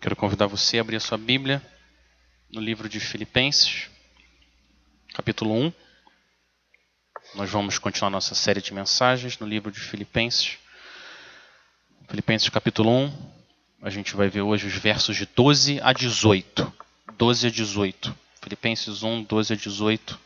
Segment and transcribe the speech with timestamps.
[0.00, 1.60] Quero convidar você a abrir a sua Bíblia
[2.50, 3.90] no livro de Filipenses,
[5.12, 5.72] capítulo 1.
[7.34, 10.56] Nós vamos continuar nossa série de mensagens no livro de Filipenses.
[12.08, 13.32] Filipenses capítulo 1,
[13.82, 16.72] a gente vai ver hoje os versos de 12 a 18.
[17.18, 18.18] 12 a 18.
[18.40, 20.18] Filipenses 1, 12 a 18.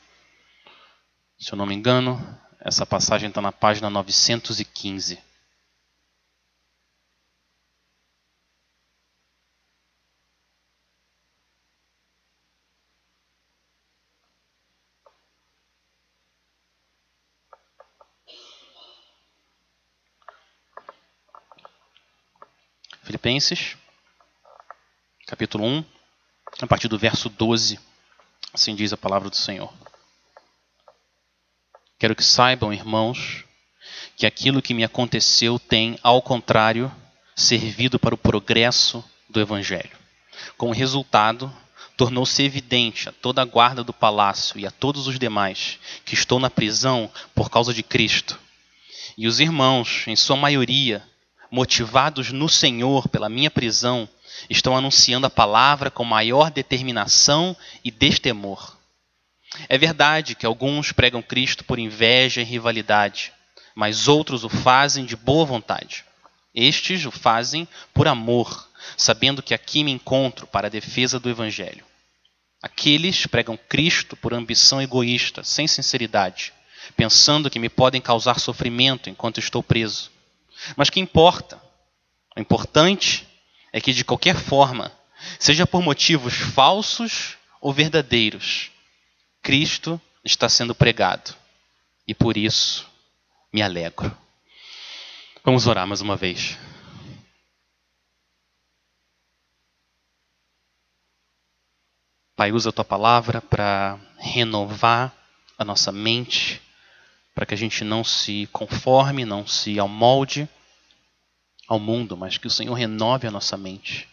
[1.36, 2.24] Se eu não me engano,
[2.60, 5.18] essa passagem está na página 915.
[23.24, 23.74] Filipenses,
[25.26, 25.84] capítulo 1,
[26.60, 27.80] a partir do verso 12.
[28.52, 29.72] Assim diz a palavra do Senhor.
[31.98, 33.42] Quero que saibam, irmãos,
[34.14, 36.94] que aquilo que me aconteceu tem, ao contrário,
[37.34, 39.96] servido para o progresso do Evangelho.
[40.58, 41.50] Como resultado,
[41.96, 46.38] tornou-se evidente a toda a guarda do palácio e a todos os demais que estou
[46.38, 48.38] na prisão por causa de Cristo.
[49.16, 51.02] E os irmãos, em sua maioria,
[51.54, 54.08] motivados no Senhor pela minha prisão,
[54.50, 58.76] estão anunciando a palavra com maior determinação e destemor.
[59.68, 63.32] É verdade que alguns pregam Cristo por inveja e rivalidade,
[63.72, 66.04] mas outros o fazem de boa vontade.
[66.52, 71.84] Estes o fazem por amor, sabendo que aqui me encontro para a defesa do Evangelho.
[72.60, 76.52] Aqueles pregam Cristo por ambição egoísta, sem sinceridade,
[76.96, 80.13] pensando que me podem causar sofrimento enquanto estou preso.
[80.76, 81.60] Mas que importa?
[82.36, 83.26] O importante
[83.72, 84.92] é que, de qualquer forma,
[85.38, 88.70] seja por motivos falsos ou verdadeiros,
[89.42, 91.34] Cristo está sendo pregado.
[92.06, 92.86] E por isso
[93.52, 94.16] me alegro.
[95.44, 96.58] Vamos orar mais uma vez.
[102.36, 105.14] Pai, usa a tua palavra para renovar
[105.56, 106.60] a nossa mente,
[107.34, 110.48] para que a gente não se conforme, não se amolde
[111.66, 114.08] ao mundo, mas que o Senhor renove a nossa mente.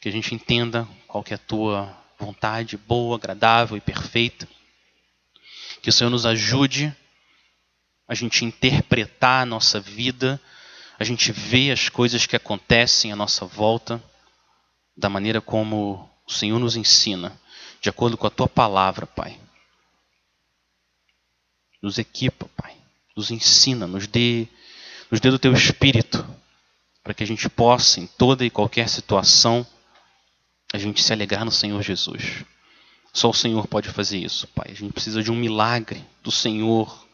[0.00, 4.48] Que a gente entenda qual é a tua vontade boa, agradável e perfeita.
[5.80, 6.94] Que o Senhor nos ajude
[8.08, 10.40] a gente interpretar a nossa vida,
[10.98, 14.02] a gente ver as coisas que acontecem à nossa volta
[14.96, 17.38] da maneira como o Senhor nos ensina,
[17.80, 19.38] de acordo com a tua palavra, Pai.
[21.84, 22.74] Nos equipa, Pai.
[23.14, 24.48] Nos ensina, nos dê,
[25.10, 26.26] nos dê do teu espírito
[27.02, 29.66] para que a gente possa, em toda e qualquer situação,
[30.72, 32.42] a gente se alegrar no Senhor Jesus.
[33.12, 34.68] Só o Senhor pode fazer isso, Pai.
[34.70, 37.06] A gente precisa de um milagre do Senhor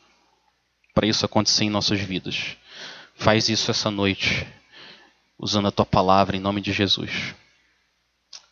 [0.94, 2.56] para isso acontecer em nossas vidas.
[3.16, 4.46] Faz isso essa noite,
[5.36, 7.34] usando a tua palavra em nome de Jesus.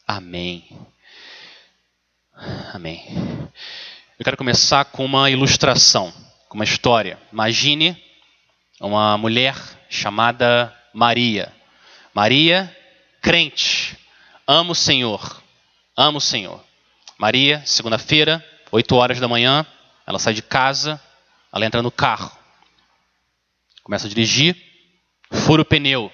[0.05, 0.69] Amém.
[2.75, 3.07] Amém.
[4.19, 6.13] Eu quero começar com uma ilustração,
[6.49, 7.17] com uma história.
[7.33, 7.97] Imagine
[8.81, 9.55] uma mulher
[9.89, 11.55] chamada Maria.
[12.13, 12.77] Maria,
[13.23, 13.97] crente,
[14.45, 15.41] ama o Senhor,
[15.97, 16.61] ama o Senhor.
[17.17, 19.65] Maria, segunda-feira, 8 horas da manhã,
[20.05, 21.01] ela sai de casa,
[21.53, 22.37] ela entra no carro,
[23.85, 24.57] começa a dirigir,
[25.31, 26.11] fura o pneu.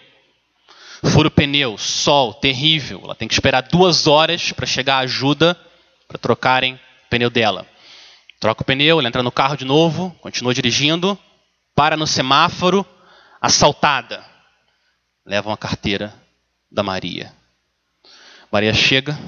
[1.10, 3.00] Fura o pneu, sol terrível.
[3.02, 5.58] Ela tem que esperar duas horas para chegar a ajuda
[6.06, 7.66] para trocarem o pneu dela.
[8.44, 11.18] Troca o pneu, ela entra no carro de novo, continua dirigindo,
[11.74, 12.84] para no semáforo,
[13.40, 14.22] assaltada
[15.24, 16.14] levam a carteira
[16.70, 17.32] da Maria.
[18.52, 19.18] Maria chega,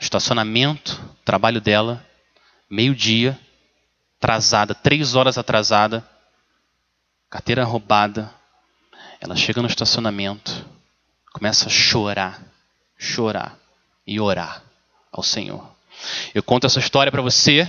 [0.00, 2.02] estacionamento, trabalho dela,
[2.70, 3.38] meio-dia,
[4.16, 6.02] atrasada, três horas atrasada,
[7.28, 8.32] carteira roubada.
[9.20, 10.64] Ela chega no estacionamento,
[11.30, 12.40] começa a chorar,
[12.96, 13.58] chorar
[14.06, 14.62] e orar
[15.12, 15.76] ao Senhor.
[16.34, 17.68] Eu conto essa história para você,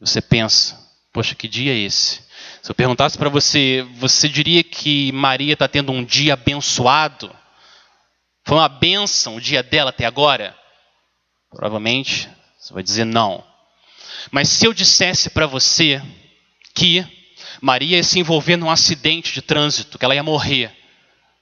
[0.00, 0.78] você pensa,
[1.12, 2.20] poxa, que dia é esse?
[2.62, 7.34] Se eu perguntasse para você, você diria que Maria está tendo um dia abençoado?
[8.44, 10.56] Foi uma bênção o dia dela até agora?
[11.50, 12.28] Provavelmente
[12.58, 13.44] você vai dizer não.
[14.30, 16.02] Mas se eu dissesse para você
[16.74, 17.06] que
[17.60, 20.76] Maria ia se envolver num acidente de trânsito, que ela ia morrer,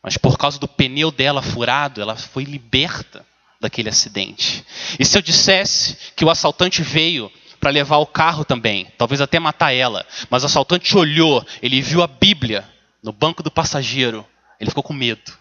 [0.02, 3.26] mas por causa do pneu dela furado, ela foi liberta
[3.60, 4.64] daquele acidente.
[4.98, 7.32] E se eu dissesse que o assaltante veio
[7.64, 10.04] para levar o carro também, talvez até matar ela.
[10.28, 12.62] Mas o assaltante olhou, ele viu a Bíblia
[13.02, 14.22] no banco do passageiro,
[14.60, 15.32] ele ficou com medo,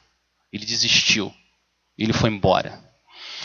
[0.52, 1.34] ele desistiu,
[1.98, 2.80] ele foi embora.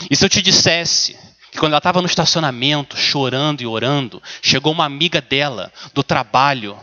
[0.09, 1.19] E se eu te dissesse
[1.51, 6.79] que quando ela estava no estacionamento, chorando e orando, chegou uma amiga dela do trabalho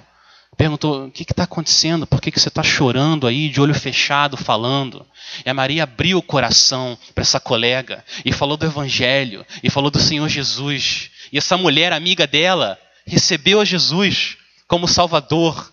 [0.57, 2.07] perguntou: O que está acontecendo?
[2.07, 5.07] Por que, que você está chorando aí, de olho fechado, falando?
[5.45, 9.91] E a Maria abriu o coração para essa colega e falou do Evangelho e falou
[9.91, 11.11] do Senhor Jesus.
[11.33, 14.37] E essa mulher, amiga dela, recebeu a Jesus
[14.67, 15.73] como Salvador.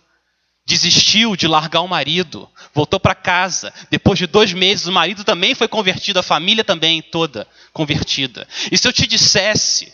[0.66, 3.74] Desistiu de largar o marido, voltou para casa.
[3.92, 8.48] Depois de dois meses, o marido também foi convertido, a família também toda convertida.
[8.72, 9.92] E se eu te dissesse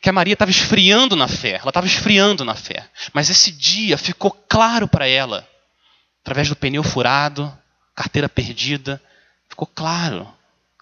[0.00, 3.96] que a Maria estava esfriando na fé, ela estava esfriando na fé, mas esse dia
[3.96, 5.48] ficou claro para ela,
[6.20, 7.50] através do pneu furado,
[7.94, 9.02] carteira perdida,
[9.48, 10.30] ficou claro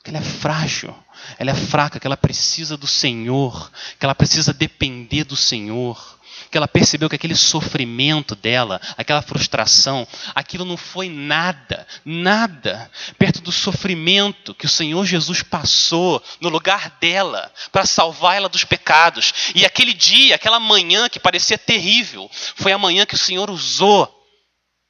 [0.03, 0.93] que ela é frágil,
[1.39, 6.21] ela é fraca, que ela precisa do Senhor, que ela precisa depender do Senhor
[6.53, 13.41] que ela percebeu que aquele sofrimento dela, aquela frustração, aquilo não foi nada, nada, perto
[13.41, 19.33] do sofrimento que o Senhor Jesus passou no lugar dela, para salvar ela dos pecados.
[19.55, 24.23] E aquele dia, aquela manhã que parecia terrível, foi a manhã que o Senhor usou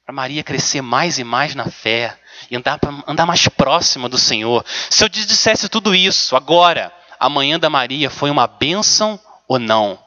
[0.05, 4.65] para Maria crescer mais e mais na fé e andar, andar mais próxima do Senhor.
[4.89, 9.99] Se eu dissesse tudo isso agora, a manhã da Maria foi uma bênção ou não?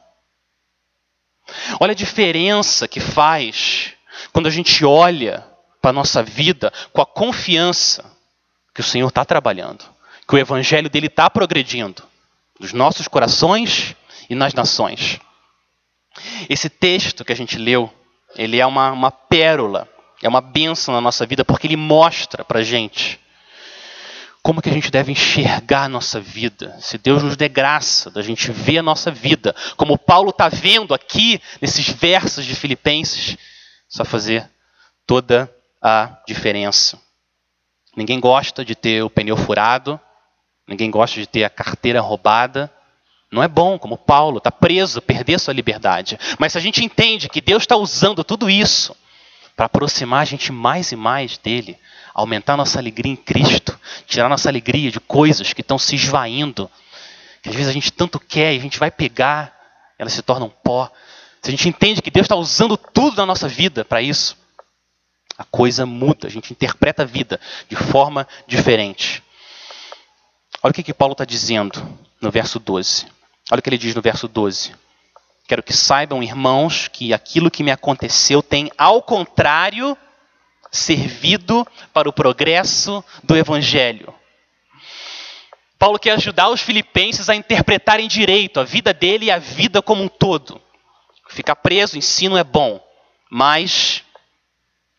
[1.79, 3.93] Olha a diferença que faz
[4.33, 5.45] quando a gente olha
[5.81, 8.03] para a nossa vida com a confiança
[8.73, 9.85] que o Senhor está trabalhando,
[10.27, 12.03] que o Evangelho dele está progredindo
[12.59, 13.95] nos nossos corações
[14.29, 15.19] e nas nações.
[16.49, 17.91] Esse texto que a gente leu,
[18.35, 19.87] ele é uma, uma pérola,
[20.21, 23.19] é uma bênção na nossa vida, porque ele mostra para gente
[24.41, 26.77] como que a gente deve enxergar a nossa vida.
[26.79, 30.93] Se Deus nos dê graça da gente ver a nossa vida, como Paulo está vendo
[30.93, 33.37] aqui nesses versos de Filipenses,
[33.89, 34.49] só fazer
[35.05, 36.97] toda a diferença.
[37.95, 39.99] Ninguém gosta de ter o pneu furado,
[40.67, 42.71] ninguém gosta de ter a carteira roubada.
[43.29, 46.17] Não é bom, como Paulo, está preso, perder sua liberdade.
[46.39, 48.95] Mas se a gente entende que Deus está usando tudo isso
[49.57, 51.79] para aproximar a gente mais e mais dele,
[52.13, 56.69] aumentar nossa alegria em Cristo, tirar nossa alegria de coisas que estão se esvaindo,
[57.41, 59.51] que às vezes a gente tanto quer e a gente vai pegar,
[59.97, 60.91] elas se tornam pó.
[61.41, 64.37] Se a gente entende que Deus está usando tudo na nossa vida para isso,
[65.35, 69.23] a coisa muda, a gente interpreta a vida de forma diferente.
[70.61, 73.07] Olha o que, que Paulo está dizendo no verso 12.
[73.51, 74.75] Olha o que ele diz no verso 12.
[75.47, 79.97] Quero que saibam, irmãos, que aquilo que me aconteceu tem, ao contrário,
[80.69, 84.13] servido para o progresso do Evangelho.
[85.79, 90.03] Paulo quer ajudar os filipenses a interpretarem direito a vida dele e a vida como
[90.03, 90.61] um todo.
[91.29, 92.83] Ficar preso, ensino é bom,
[93.29, 94.03] mas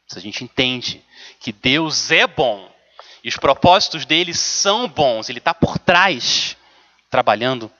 [0.06, 1.04] se a gente entende
[1.40, 2.70] que Deus é bom
[3.22, 6.56] e os propósitos dele são bons, ele está por trás
[7.10, 7.70] trabalhando,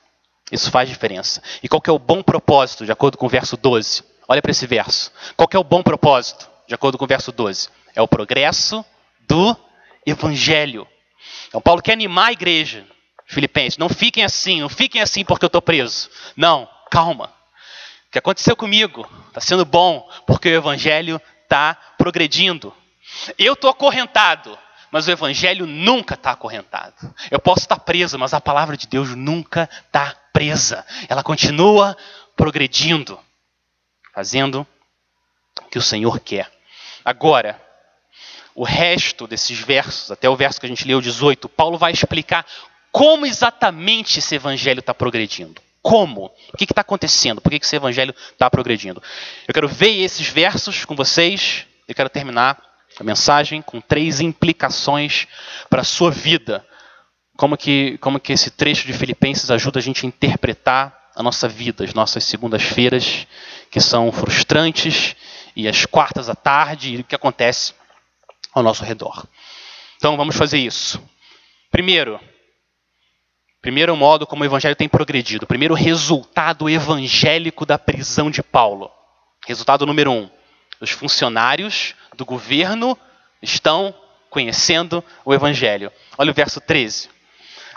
[0.50, 1.42] isso faz diferença.
[1.62, 4.02] E qual é o bom propósito, de acordo com o verso 12?
[4.26, 5.12] Olha para esse verso.
[5.36, 7.68] Qual é o bom propósito, de acordo com o verso 12?
[7.94, 8.84] É o progresso
[9.26, 9.56] do
[10.06, 10.86] evangelho.
[11.48, 12.86] Então, Paulo quer animar a igreja,
[13.26, 13.78] Filipenses.
[13.78, 16.10] Não fiquem assim, não fiquem assim porque eu estou preso.
[16.36, 17.26] Não, calma.
[18.08, 22.72] O que aconteceu comigo está sendo bom porque o evangelho está progredindo.
[23.38, 24.58] Eu estou acorrentado,
[24.90, 27.14] mas o evangelho nunca está acorrentado.
[27.30, 30.86] Eu posso estar preso, mas a palavra de Deus nunca está presa.
[31.08, 31.96] Ela continua
[32.36, 33.18] progredindo,
[34.14, 34.64] fazendo
[35.60, 36.48] o que o Senhor quer.
[37.04, 37.60] Agora,
[38.54, 42.46] o resto desses versos, até o verso que a gente leu, 18, Paulo vai explicar
[42.92, 45.60] como exatamente esse evangelho está progredindo.
[45.82, 46.26] Como?
[46.52, 47.40] O que está acontecendo?
[47.40, 49.02] Por que esse evangelho está progredindo?
[49.46, 52.62] Eu quero ver esses versos com vocês e quero terminar
[52.98, 55.26] a mensagem com três implicações
[55.68, 56.64] para a sua vida.
[57.38, 61.48] Como que, como que esse trecho de Filipenses ajuda a gente a interpretar a nossa
[61.48, 63.28] vida, as nossas segundas-feiras,
[63.70, 65.14] que são frustrantes,
[65.54, 67.74] e as quartas à tarde, e o que acontece
[68.52, 69.24] ao nosso redor.
[69.98, 71.00] Então vamos fazer isso.
[71.70, 72.18] Primeiro,
[73.62, 75.46] primeiro modo como o evangelho tem progredido.
[75.46, 78.90] Primeiro resultado evangélico da prisão de Paulo.
[79.46, 80.28] Resultado número um:
[80.80, 82.98] os funcionários do governo
[83.40, 83.94] estão
[84.28, 85.92] conhecendo o evangelho.
[86.18, 87.16] Olha o verso 13.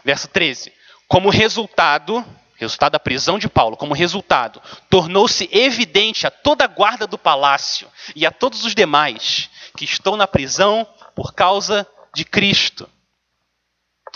[0.04, 0.72] Verso 13.
[1.08, 7.06] Como resultado, resultado da prisão de Paulo, como resultado, tornou-se evidente a toda a guarda
[7.08, 12.88] do palácio e a todos os demais que estão na prisão por causa de Cristo.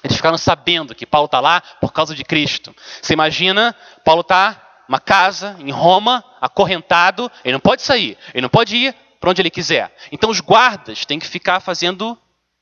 [0.03, 2.75] Eles ficaram sabendo que Paulo está lá por causa de Cristo.
[3.01, 8.49] Você imagina, Paulo está numa casa em Roma, acorrentado, ele não pode sair, ele não
[8.49, 9.95] pode ir para onde ele quiser.
[10.11, 12.15] Então os guardas têm que ficar fazendo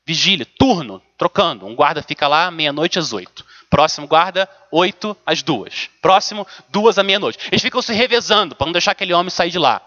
[0.06, 1.66] vigília, turno, trocando.
[1.66, 3.44] Um guarda fica lá meia-noite às oito.
[3.70, 5.90] Próximo guarda, oito às duas.
[6.00, 7.38] Próximo, duas à meia-noite.
[7.50, 9.82] Eles ficam se revezando para não deixar aquele homem sair de lá.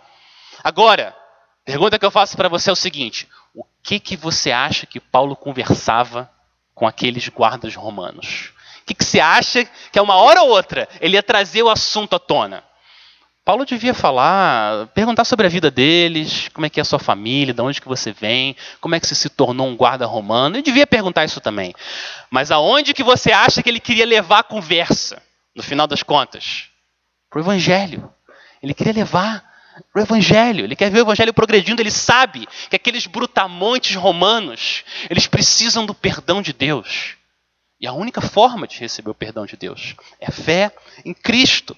[0.63, 1.15] Agora,
[1.63, 4.99] pergunta que eu faço para você é o seguinte: o que que você acha que
[4.99, 6.29] Paulo conversava
[6.73, 8.51] com aqueles guardas romanos?
[8.81, 11.69] O que, que você acha que a uma hora ou outra ele ia trazer o
[11.69, 12.63] assunto à tona?
[13.47, 17.53] Paulo devia falar, perguntar sobre a vida deles, como é que é a sua família,
[17.53, 20.57] de onde que você vem, como é que você se tornou um guarda romano.
[20.57, 21.73] Ele devia perguntar isso também.
[22.29, 25.23] Mas aonde que você acha que ele queria levar a conversa,
[25.55, 26.65] no final das contas?
[27.29, 28.13] Para o evangelho.
[28.61, 29.41] Ele queria levar
[29.95, 30.65] o evangelho.
[30.65, 31.81] Ele quer ver o evangelho progredindo.
[31.81, 37.15] Ele sabe que aqueles brutamontes romanos, eles precisam do perdão de Deus.
[37.79, 40.69] E a única forma de receber o perdão de Deus é fé
[41.05, 41.77] em Cristo.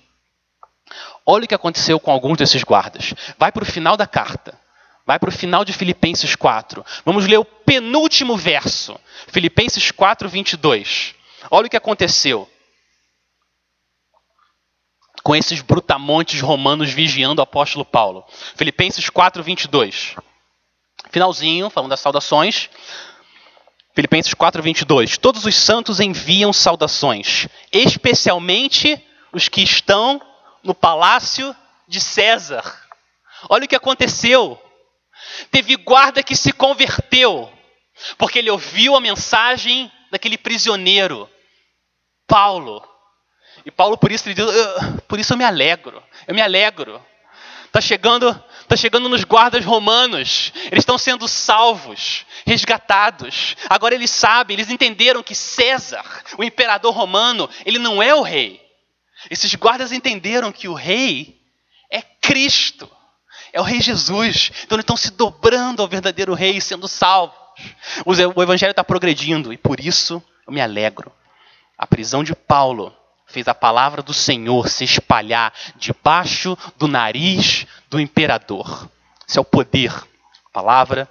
[1.25, 3.13] Olha o que aconteceu com alguns desses guardas.
[3.37, 4.59] Vai para o final da carta.
[5.05, 6.85] Vai para o final de Filipenses 4.
[7.03, 8.99] Vamos ler o penúltimo verso.
[9.27, 11.15] Filipenses 4, 22.
[11.49, 12.47] Olha o que aconteceu
[15.23, 18.23] com esses brutamontes romanos vigiando o apóstolo Paulo.
[18.55, 20.15] Filipenses 4, 22.
[21.09, 22.69] Finalzinho, falando das saudações.
[23.95, 25.17] Filipenses 4, 22.
[25.17, 29.03] Todos os santos enviam saudações, especialmente
[29.33, 30.21] os que estão
[30.63, 31.55] no palácio
[31.87, 32.63] de César.
[33.49, 34.61] Olha o que aconteceu.
[35.51, 37.51] Teve guarda que se converteu,
[38.17, 41.29] porque ele ouviu a mensagem daquele prisioneiro,
[42.27, 42.85] Paulo.
[43.65, 44.45] E Paulo, por isso, ele diz,
[45.07, 47.03] por isso eu me alegro, eu me alegro.
[47.65, 48.33] Está chegando,
[48.67, 50.51] tá chegando nos guardas romanos.
[50.71, 53.55] Eles estão sendo salvos, resgatados.
[53.69, 56.03] Agora eles sabem, eles entenderam que César,
[56.37, 58.68] o imperador romano, ele não é o rei.
[59.29, 61.41] Esses guardas entenderam que o rei
[61.91, 62.89] é Cristo,
[63.51, 64.51] é o rei Jesus.
[64.63, 67.37] Então eles estão se dobrando ao verdadeiro rei, sendo salvos.
[68.05, 71.11] O evangelho está progredindo e por isso eu me alegro.
[71.77, 72.95] A prisão de Paulo
[73.25, 78.89] fez a palavra do Senhor se espalhar debaixo do nariz do imperador.
[79.27, 81.09] Esse é o poder, a palavra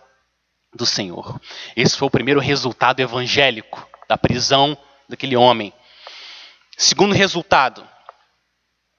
[0.74, 1.40] do Senhor.
[1.76, 4.76] Esse foi o primeiro resultado evangélico da prisão
[5.08, 5.72] daquele homem.
[6.76, 7.87] Segundo resultado,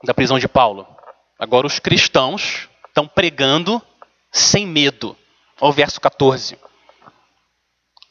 [0.03, 0.87] da prisão de Paulo.
[1.37, 3.81] Agora os cristãos estão pregando
[4.31, 5.15] sem medo.
[5.59, 6.57] Olha o verso 14.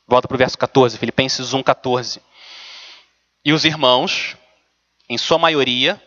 [0.07, 2.23] Volta para o verso 14, Filipenses 1, 14.
[3.45, 4.37] E os irmãos,
[5.09, 6.03] em sua maioria,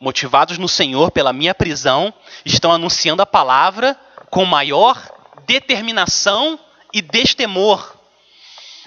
[0.00, 2.12] motivados no Senhor pela minha prisão,
[2.44, 3.98] estão anunciando a palavra
[4.30, 4.98] com maior
[5.46, 6.58] determinação
[6.92, 7.96] e destemor.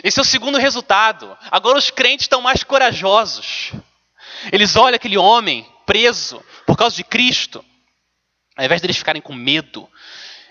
[0.04, 1.38] Esse é o segundo resultado.
[1.50, 3.72] Agora os crentes estão mais corajosos.
[4.52, 7.64] Eles olham aquele homem preso por causa de Cristo,
[8.58, 9.90] ao invés deles ficarem com medo,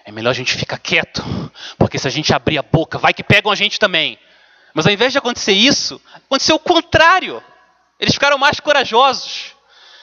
[0.05, 1.23] é melhor a gente ficar quieto,
[1.79, 4.19] porque se a gente abrir a boca, vai que pegam a gente também.
[4.75, 7.43] Mas ao invés de acontecer isso, aconteceu o contrário.
[7.99, 9.55] Eles ficaram mais corajosos.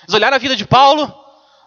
[0.03, 1.13] Eles olharam a vida de Paulo,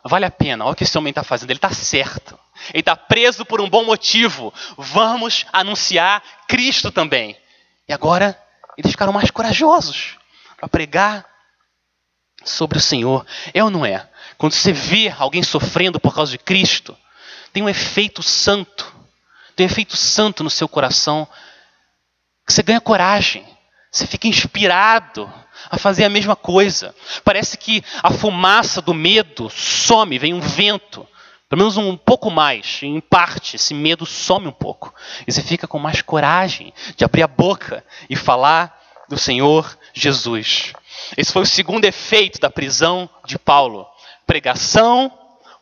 [0.03, 2.39] vale a pena, olha o que esse homem está fazendo, ele está certo.
[2.71, 4.53] Ele está preso por um bom motivo.
[4.77, 7.37] Vamos anunciar Cristo também.
[7.89, 8.37] E agora
[8.77, 10.17] eles ficaram mais corajosos
[10.57, 11.25] para pregar
[12.45, 13.27] sobre o Senhor.
[13.53, 14.09] É ou não é?
[14.37, 16.97] Quando você vê alguém sofrendo por causa de Cristo,
[17.53, 18.93] tem um efeito santo,
[19.55, 21.27] tem um efeito santo no seu coração,
[22.47, 23.47] que você ganha coragem,
[23.91, 25.33] você fica inspirado
[25.71, 26.95] a fazer a mesma coisa.
[27.25, 31.07] Parece que a fumaça do medo some, vem um vento,
[31.49, 34.93] pelo menos um pouco mais, em parte, esse medo some um pouco.
[35.27, 38.77] E você fica com mais coragem de abrir a boca e falar
[39.09, 40.73] do Senhor Jesus.
[41.17, 43.87] Esse foi o segundo efeito da prisão de Paulo.
[44.27, 45.13] Pregação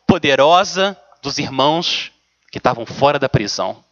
[0.07, 2.11] poderosa dos irmãos
[2.51, 3.83] que estavam fora da prisão.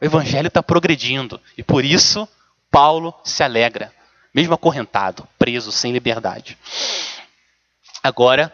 [0.00, 2.28] O evangelho está progredindo e por isso
[2.70, 3.92] Paulo se alegra,
[4.34, 6.58] mesmo acorrentado, preso, sem liberdade.
[8.02, 8.52] Agora,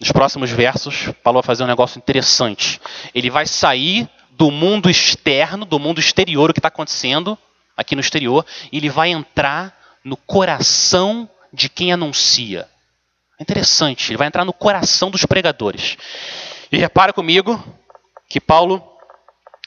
[0.00, 2.80] nos próximos versos, Paulo vai fazer um negócio interessante.
[3.14, 7.38] Ele vai sair do mundo externo, do mundo exterior, o que está acontecendo
[7.76, 12.68] aqui no exterior, e ele vai entrar no coração de quem anuncia.
[13.38, 15.96] É interessante, ele vai entrar no coração dos pregadores.
[16.70, 17.62] E repara comigo
[18.28, 18.86] que Paulo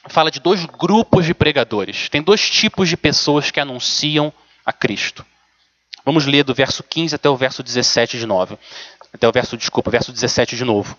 [0.08, 2.08] fala de dois grupos de pregadores.
[2.08, 4.32] Tem dois tipos de pessoas que anunciam
[4.64, 5.26] a Cristo.
[6.04, 8.58] Vamos ler do verso 15 até o verso 17 de novo.
[9.12, 10.96] Até o verso, desculpa, verso 17 de novo.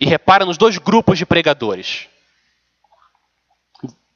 [0.00, 2.08] E repara nos dois grupos de pregadores.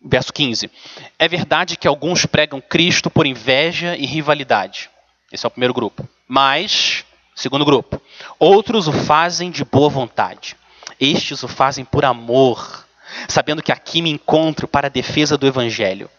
[0.00, 0.70] Verso 15.
[1.18, 4.90] É verdade que alguns pregam Cristo por inveja e rivalidade.
[5.30, 6.08] Esse é o primeiro grupo.
[6.26, 7.04] Mas,
[7.34, 8.00] segundo grupo,
[8.38, 10.56] outros o fazem de boa vontade.
[10.98, 12.86] Estes o fazem por amor,
[13.28, 16.10] sabendo que aqui me encontro para a defesa do evangelho.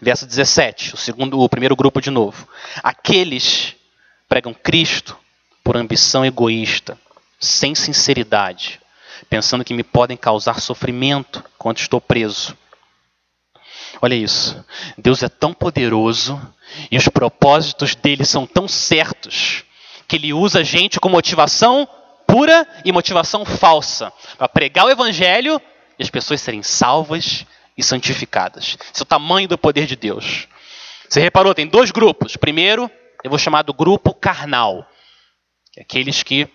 [0.00, 2.46] Verso 17, o segundo, o primeiro grupo de novo.
[2.82, 3.74] Aqueles
[4.28, 5.18] pregam Cristo
[5.64, 6.98] por ambição egoísta,
[7.40, 8.80] sem sinceridade,
[9.28, 12.56] pensando que me podem causar sofrimento quando estou preso.
[14.00, 14.64] Olha isso.
[14.96, 16.40] Deus é tão poderoso
[16.90, 19.64] e os propósitos dele são tão certos
[20.06, 21.88] que ele usa a gente com motivação
[22.26, 25.60] pura e motivação falsa para pregar o evangelho
[25.98, 27.44] e as pessoas serem salvas
[27.76, 28.76] e santificadas.
[28.92, 30.48] Esse é o tamanho do poder de Deus.
[31.08, 32.36] Você reparou, tem dois grupos.
[32.36, 32.90] Primeiro,
[33.24, 34.86] eu vou chamar do grupo carnal,
[35.76, 36.48] é aqueles que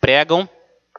[0.00, 0.48] pregam,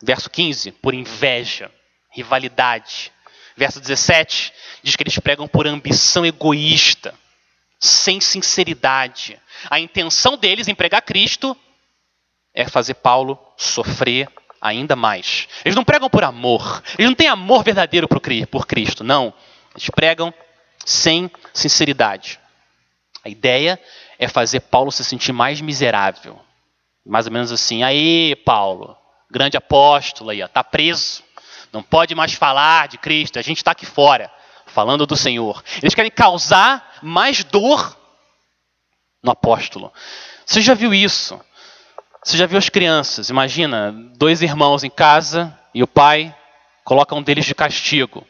[0.01, 1.71] verso 15, por inveja,
[2.13, 3.11] rivalidade.
[3.57, 7.13] Verso 17 diz que eles pregam por ambição egoísta,
[7.79, 9.41] sem sinceridade.
[9.67, 11.57] A intenção deles em pregar Cristo
[12.53, 14.29] é fazer Paulo sofrer
[14.61, 15.47] ainda mais.
[15.65, 19.33] Eles não pregam por amor, eles não têm amor verdadeiro por Cristo, não.
[19.75, 20.31] Eles pregam
[20.85, 22.39] sem sinceridade.
[23.25, 23.79] A ideia
[24.19, 26.39] é fazer Paulo se sentir mais miserável.
[27.03, 28.95] Mais ou menos assim, aí, Paulo,
[29.31, 31.23] grande apóstolo aí, está preso.
[31.71, 34.31] Não pode mais falar de Cristo, a gente está aqui fora,
[34.65, 35.63] falando do Senhor.
[35.81, 37.97] Eles querem causar mais dor
[39.23, 39.91] no apóstolo.
[40.45, 41.39] Você já viu isso?
[42.23, 43.29] Você já viu as crianças?
[43.29, 46.35] Imagina, dois irmãos em casa e o pai
[46.83, 48.25] coloca um deles de castigo.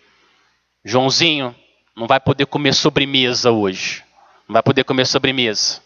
[0.83, 1.55] Joãozinho
[1.95, 4.03] não vai poder comer sobremesa hoje.
[4.47, 5.81] Não vai poder comer sobremesa.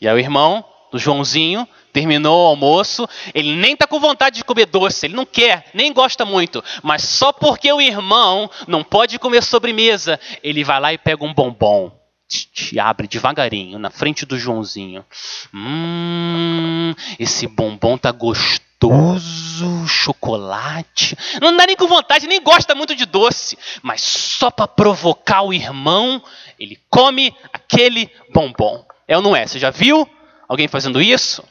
[0.00, 1.66] E aí o irmão do Joãozinho
[1.96, 5.90] terminou o almoço, ele nem está com vontade de comer doce, ele não quer, nem
[5.94, 10.98] gosta muito, mas só porque o irmão não pode comer sobremesa, ele vai lá e
[10.98, 11.90] pega um bombom.
[12.28, 15.06] Te abre devagarinho na frente do Joãozinho.
[15.54, 21.16] Hum, esse bombom tá gostoso, chocolate.
[21.40, 25.54] Não dá nem com vontade, nem gosta muito de doce, mas só para provocar o
[25.54, 26.22] irmão,
[26.58, 28.84] ele come aquele bombom.
[29.08, 29.46] É ou não é?
[29.46, 30.06] Você já viu
[30.46, 31.42] alguém fazendo isso?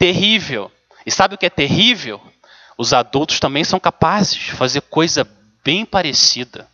[0.00, 0.72] Terrível.
[1.04, 2.18] E sabe o que é terrível?
[2.78, 5.28] Os adultos também são capazes de fazer coisa
[5.62, 6.66] bem parecida.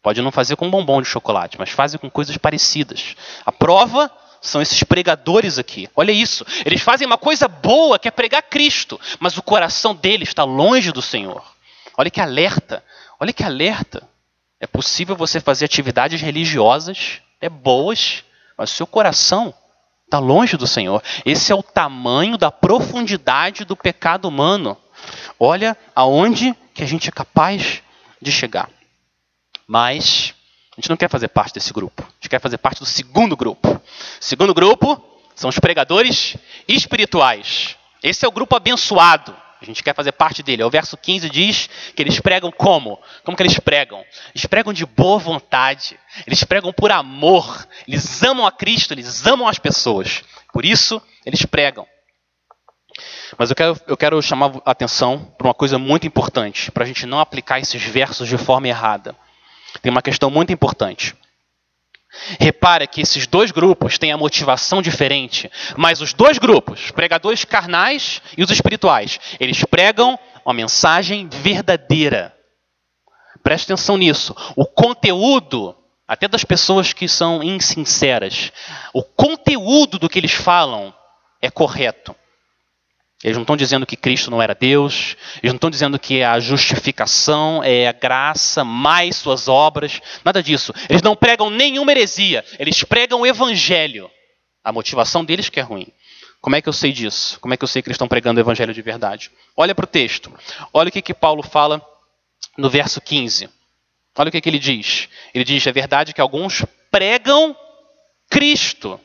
[0.00, 3.16] Pode não fazer com bombom de chocolate, mas fazem com coisas parecidas.
[3.44, 4.08] A prova
[4.40, 5.90] são esses pregadores aqui.
[5.96, 6.46] Olha isso.
[6.64, 10.92] Eles fazem uma coisa boa, que é pregar Cristo, mas o coração deles está longe
[10.92, 11.42] do Senhor.
[11.98, 12.84] Olha que alerta.
[13.18, 14.08] Olha que alerta.
[14.60, 18.22] É possível você fazer atividades religiosas, é boas,
[18.56, 19.52] mas o seu coração
[20.10, 21.00] está longe do Senhor.
[21.24, 24.76] Esse é o tamanho da profundidade do pecado humano.
[25.38, 27.80] Olha aonde que a gente é capaz
[28.20, 28.68] de chegar.
[29.68, 30.34] Mas
[30.72, 32.02] a gente não quer fazer parte desse grupo.
[32.02, 33.68] A gente quer fazer parte do segundo grupo.
[33.70, 33.80] O
[34.18, 35.00] segundo grupo
[35.36, 37.76] são os pregadores espirituais.
[38.02, 39.34] Esse é o grupo abençoado.
[39.60, 40.64] A gente quer fazer parte dele.
[40.64, 42.98] O verso 15 diz que eles pregam como?
[43.22, 44.02] Como que eles pregam?
[44.34, 45.98] Eles pregam de boa vontade.
[46.26, 47.66] Eles pregam por amor.
[47.86, 50.24] Eles amam a Cristo, eles amam as pessoas.
[50.52, 51.86] Por isso, eles pregam.
[53.38, 56.86] Mas eu quero, eu quero chamar a atenção para uma coisa muito importante, para a
[56.86, 59.14] gente não aplicar esses versos de forma errada.
[59.82, 61.14] Tem uma questão muito importante.
[62.40, 68.20] Repara que esses dois grupos têm a motivação diferente, mas os dois grupos, pregadores carnais
[68.36, 72.34] e os espirituais, eles pregam uma mensagem verdadeira.
[73.42, 74.34] Preste atenção nisso.
[74.56, 75.74] O conteúdo,
[76.06, 78.52] até das pessoas que são insinceras,
[78.92, 80.92] o conteúdo do que eles falam
[81.40, 82.14] é correto.
[83.22, 86.40] Eles não estão dizendo que Cristo não era Deus, eles não estão dizendo que a
[86.40, 90.72] justificação é a graça mais suas obras, nada disso.
[90.88, 94.10] Eles não pregam nenhuma heresia, eles pregam o evangelho.
[94.64, 95.86] A motivação deles que é ruim.
[96.40, 97.38] Como é que eu sei disso?
[97.40, 99.30] Como é que eu sei que eles estão pregando o evangelho de verdade?
[99.54, 100.32] Olha para o texto.
[100.72, 101.84] Olha o que, que Paulo fala
[102.56, 103.50] no verso 15.
[104.16, 105.08] Olha o que, que ele diz.
[105.34, 107.54] Ele diz: é verdade que alguns pregam
[108.30, 108.98] Cristo.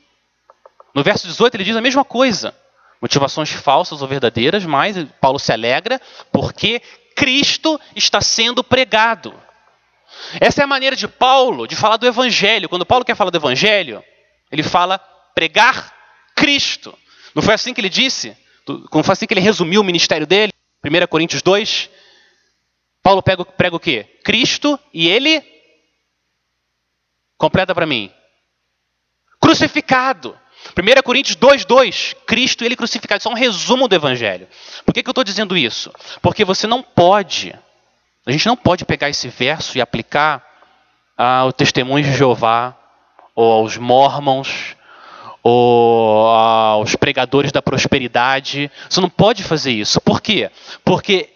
[0.94, 2.56] No verso 18 ele diz a mesma coisa
[3.02, 6.82] motivações falsas ou verdadeiras, mas Paulo se alegra porque
[7.16, 9.34] Cristo está sendo pregado.
[10.40, 12.70] Essa é a maneira de Paulo de falar do Evangelho.
[12.70, 14.04] Quando Paulo quer falar do Evangelho,
[14.52, 14.98] ele fala
[15.34, 15.94] pregar
[16.36, 16.98] Cristo.
[17.34, 18.36] Não foi assim que ele disse?
[18.68, 20.54] Não foi assim que ele resumiu o ministério dele?
[20.84, 21.90] 1 Coríntios 2.
[23.04, 24.04] Paulo prega, prega o quê?
[24.24, 25.44] Cristo e ele.
[27.38, 28.12] Completa para mim.
[29.40, 30.40] Crucificado.
[30.72, 33.20] 1 Coríntios 2,2, Cristo ele crucificado.
[33.20, 34.48] Isso é um resumo do Evangelho.
[34.86, 35.92] Por que, que eu estou dizendo isso?
[36.22, 37.54] Porque você não pode,
[38.26, 40.44] a gente não pode pegar esse verso e aplicar
[41.18, 42.76] ao testemunho de Jeová,
[43.36, 44.76] ou aos mormons,
[45.44, 48.72] ou aos pregadores da prosperidade.
[48.90, 50.02] Você não pode fazer isso.
[50.02, 50.50] Por quê?
[50.84, 51.30] Porque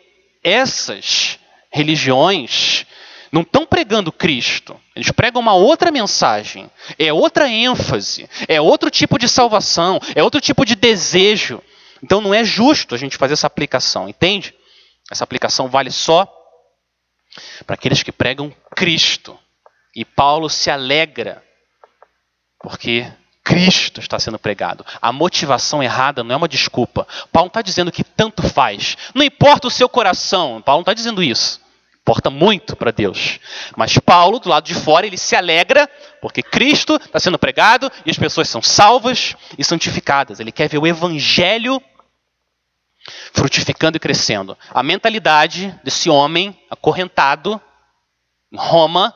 [0.43, 1.37] essas
[1.71, 2.85] religiões
[3.31, 4.79] não estão pregando Cristo.
[4.95, 6.69] Eles pregam uma outra mensagem.
[6.97, 8.29] É outra ênfase.
[8.47, 9.99] É outro tipo de salvação.
[10.15, 11.61] É outro tipo de desejo.
[12.03, 14.53] Então não é justo a gente fazer essa aplicação, entende?
[15.11, 16.27] Essa aplicação vale só
[17.65, 19.37] para aqueles que pregam Cristo.
[19.95, 21.43] E Paulo se alegra
[22.61, 23.11] porque
[23.43, 24.85] Cristo está sendo pregado.
[25.01, 27.07] A motivação errada não é uma desculpa.
[27.31, 28.95] Paulo não está dizendo que tanto faz.
[29.13, 30.61] Não importa o seu coração.
[30.61, 31.59] Paulo não está dizendo isso.
[32.09, 33.39] Importa muito para Deus.
[33.77, 35.87] Mas Paulo, do lado de fora, ele se alegra
[36.19, 40.39] porque Cristo está sendo pregado e as pessoas são salvas e santificadas.
[40.39, 41.79] Ele quer ver o evangelho
[43.31, 44.57] frutificando e crescendo.
[44.71, 47.61] A mentalidade desse homem acorrentado
[48.51, 49.13] em Roma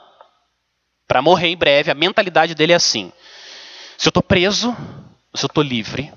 [1.08, 3.12] para morrer em breve, a mentalidade dele é assim:
[3.98, 4.72] se eu estou preso,
[5.34, 6.14] se eu estou livre,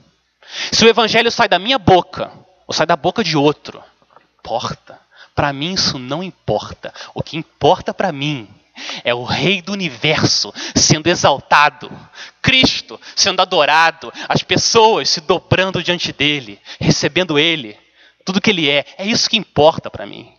[0.71, 2.31] se o evangelho sai da minha boca
[2.67, 3.83] ou sai da boca de outro,
[4.39, 5.06] importa.
[5.37, 6.93] Para mim isso não importa.
[7.15, 8.49] O que importa para mim
[9.05, 11.91] é o Rei do universo sendo exaltado,
[12.41, 17.79] Cristo sendo adorado, as pessoas se dobrando diante dele, recebendo ele,
[18.25, 18.87] tudo que ele é.
[18.97, 20.33] É isso que importa para mim.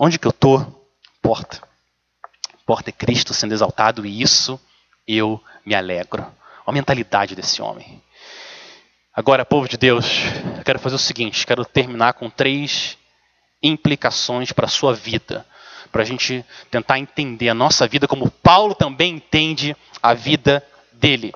[0.00, 0.90] Onde que eu estou?
[1.18, 1.62] Importa.
[2.60, 4.60] Importa é Cristo sendo exaltado e isso
[5.06, 6.26] eu me alegro.
[6.66, 8.02] A mentalidade desse homem.
[9.14, 10.06] Agora, povo de Deus,
[10.56, 12.96] eu quero fazer o seguinte: quero terminar com três
[13.62, 15.46] implicações para a sua vida,
[15.90, 21.32] para a gente tentar entender a nossa vida como Paulo também entende a vida dele.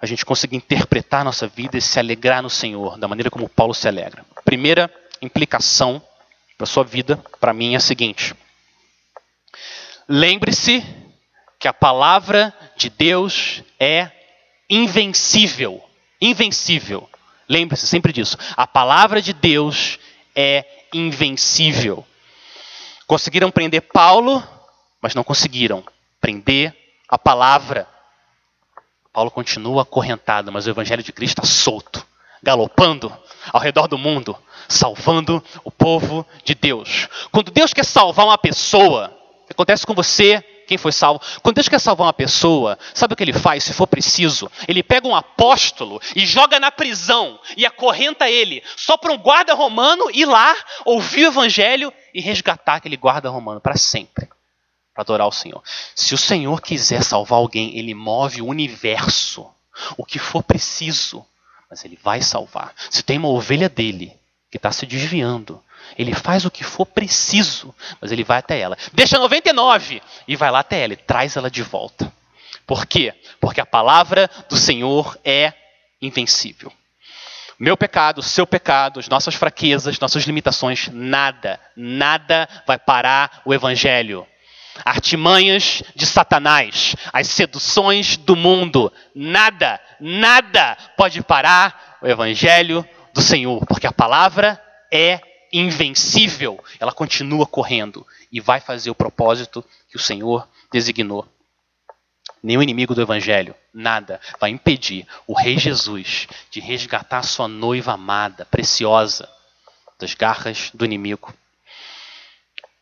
[0.00, 3.48] A gente conseguir interpretar a nossa vida e se alegrar no Senhor, da maneira como
[3.48, 4.24] Paulo se alegra.
[4.44, 6.02] Primeira implicação
[6.56, 8.34] para a sua vida, para mim, é a seguinte:
[10.08, 10.84] lembre-se
[11.58, 14.10] que a palavra de Deus é
[14.68, 15.82] invencível.
[16.20, 17.08] Invencível.
[17.48, 18.38] Lembre-se sempre disso.
[18.56, 19.98] A palavra de Deus
[20.40, 22.04] é invencível.
[23.06, 24.42] Conseguiram prender Paulo,
[25.00, 25.84] mas não conseguiram
[26.20, 26.74] prender
[27.08, 27.86] a palavra.
[29.12, 32.06] Paulo continua acorrentado, mas o evangelho de Cristo está solto,
[32.42, 33.12] galopando
[33.52, 34.36] ao redor do mundo,
[34.68, 37.08] salvando o povo de Deus.
[37.30, 39.14] Quando Deus quer salvar uma pessoa,
[39.50, 41.20] acontece com você quem foi salvo.
[41.42, 44.48] Quando Deus quer salvar uma pessoa, sabe o que ele faz, se for preciso?
[44.68, 49.52] Ele pega um apóstolo e joga na prisão e acorrenta ele, só para um guarda
[49.52, 50.54] romano ir lá,
[50.84, 54.28] ouvir o evangelho e resgatar aquele guarda romano para sempre.
[54.94, 55.60] Para adorar o Senhor.
[55.92, 59.50] Se o Senhor quiser salvar alguém, ele move o universo,
[59.96, 61.26] o que for preciso,
[61.68, 62.72] mas ele vai salvar.
[62.88, 64.16] Se tem uma ovelha dele
[64.48, 65.60] que está se desviando,
[65.98, 68.76] ele faz o que for preciso, mas ele vai até ela.
[68.92, 72.12] Deixa 99 e vai lá até ela e traz ela de volta.
[72.66, 73.12] Por quê?
[73.40, 75.52] Porque a palavra do Senhor é
[76.00, 76.72] invencível.
[77.58, 84.26] Meu pecado, seu pecado, as nossas fraquezas, nossas limitações, nada, nada vai parar o evangelho.
[84.82, 93.66] Artimanhas de Satanás, as seduções do mundo, nada, nada pode parar o evangelho do Senhor,
[93.66, 94.58] porque a palavra
[94.90, 95.20] é
[95.52, 101.26] invencível, ela continua correndo e vai fazer o propósito que o Senhor designou.
[102.42, 108.46] Nenhum inimigo do Evangelho, nada, vai impedir o Rei Jesus de resgatar sua noiva amada,
[108.46, 109.28] preciosa,
[109.98, 111.34] das garras do inimigo.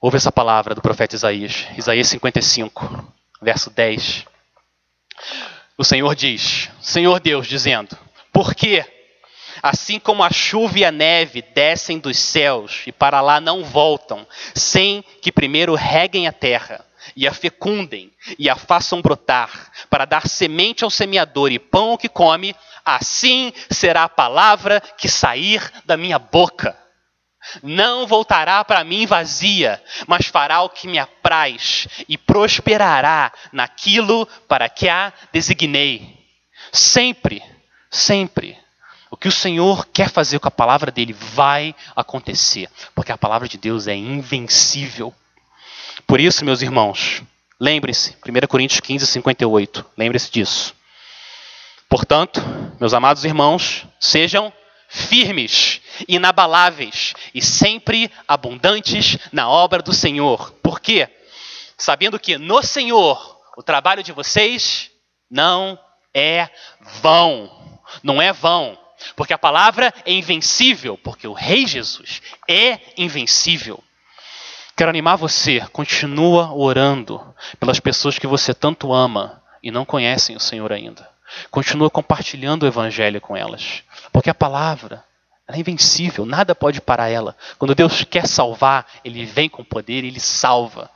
[0.00, 4.24] Ouve essa palavra do profeta Isaías, Isaías 55, verso 10.
[5.76, 7.98] O Senhor diz, Senhor Deus, dizendo:
[8.32, 8.84] Por que
[9.62, 14.26] Assim como a chuva e a neve descem dos céus e para lá não voltam,
[14.54, 16.84] sem que primeiro reguem a terra
[17.16, 21.98] e a fecundem e a façam brotar, para dar semente ao semeador e pão ao
[21.98, 26.76] que come, assim será a palavra que sair da minha boca.
[27.62, 34.68] Não voltará para mim vazia, mas fará o que me apraz e prosperará naquilo para
[34.68, 36.18] que a designei.
[36.72, 37.42] Sempre,
[37.90, 38.58] sempre
[39.20, 43.58] que o Senhor quer fazer com a palavra dele vai acontecer, porque a palavra de
[43.58, 45.14] Deus é invencível.
[46.06, 47.22] Por isso, meus irmãos,
[47.60, 50.74] lembre-se, 1 Coríntios 15, 58, lembre-se disso.
[51.88, 52.40] Portanto,
[52.78, 54.52] meus amados irmãos, sejam
[54.88, 60.52] firmes, inabaláveis e sempre abundantes na obra do Senhor.
[60.62, 61.08] Por quê?
[61.76, 64.90] Sabendo que no Senhor o trabalho de vocês
[65.30, 65.78] não
[66.14, 66.48] é
[67.00, 67.80] vão.
[68.02, 68.78] Não é vão.
[69.16, 73.82] Porque a palavra é invencível, porque o Rei Jesus é invencível.
[74.76, 80.40] Quero animar você, continua orando pelas pessoas que você tanto ama e não conhecem o
[80.40, 81.08] Senhor ainda.
[81.50, 83.82] Continua compartilhando o evangelho com elas,
[84.12, 85.04] porque a palavra
[85.48, 87.36] é invencível, nada pode parar ela.
[87.58, 90.90] Quando Deus quer salvar, ele vem com poder e ele salva.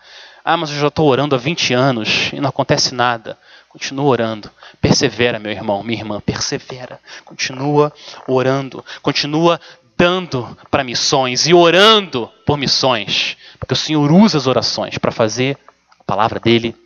[0.44, 3.38] Ah, mas eu já estou orando há 20 anos e não acontece nada.
[3.72, 4.50] Continua orando.
[4.82, 7.00] Persevera, meu irmão, minha irmã, persevera.
[7.24, 7.90] Continua
[8.28, 8.84] orando.
[9.00, 9.58] Continua
[9.96, 15.56] dando para missões e orando por missões, porque o Senhor usa as orações para fazer
[16.00, 16.76] a palavra dele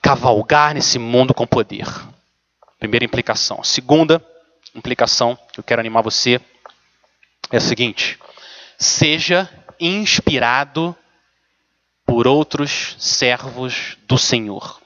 [0.00, 1.86] cavalgar nesse mundo com poder.
[2.80, 3.62] Primeira implicação.
[3.62, 4.24] Segunda
[4.74, 6.40] implicação que eu quero animar você
[7.52, 8.18] é a seguinte:
[8.76, 10.96] seja inspirado
[12.12, 14.82] por outros servos do Senhor.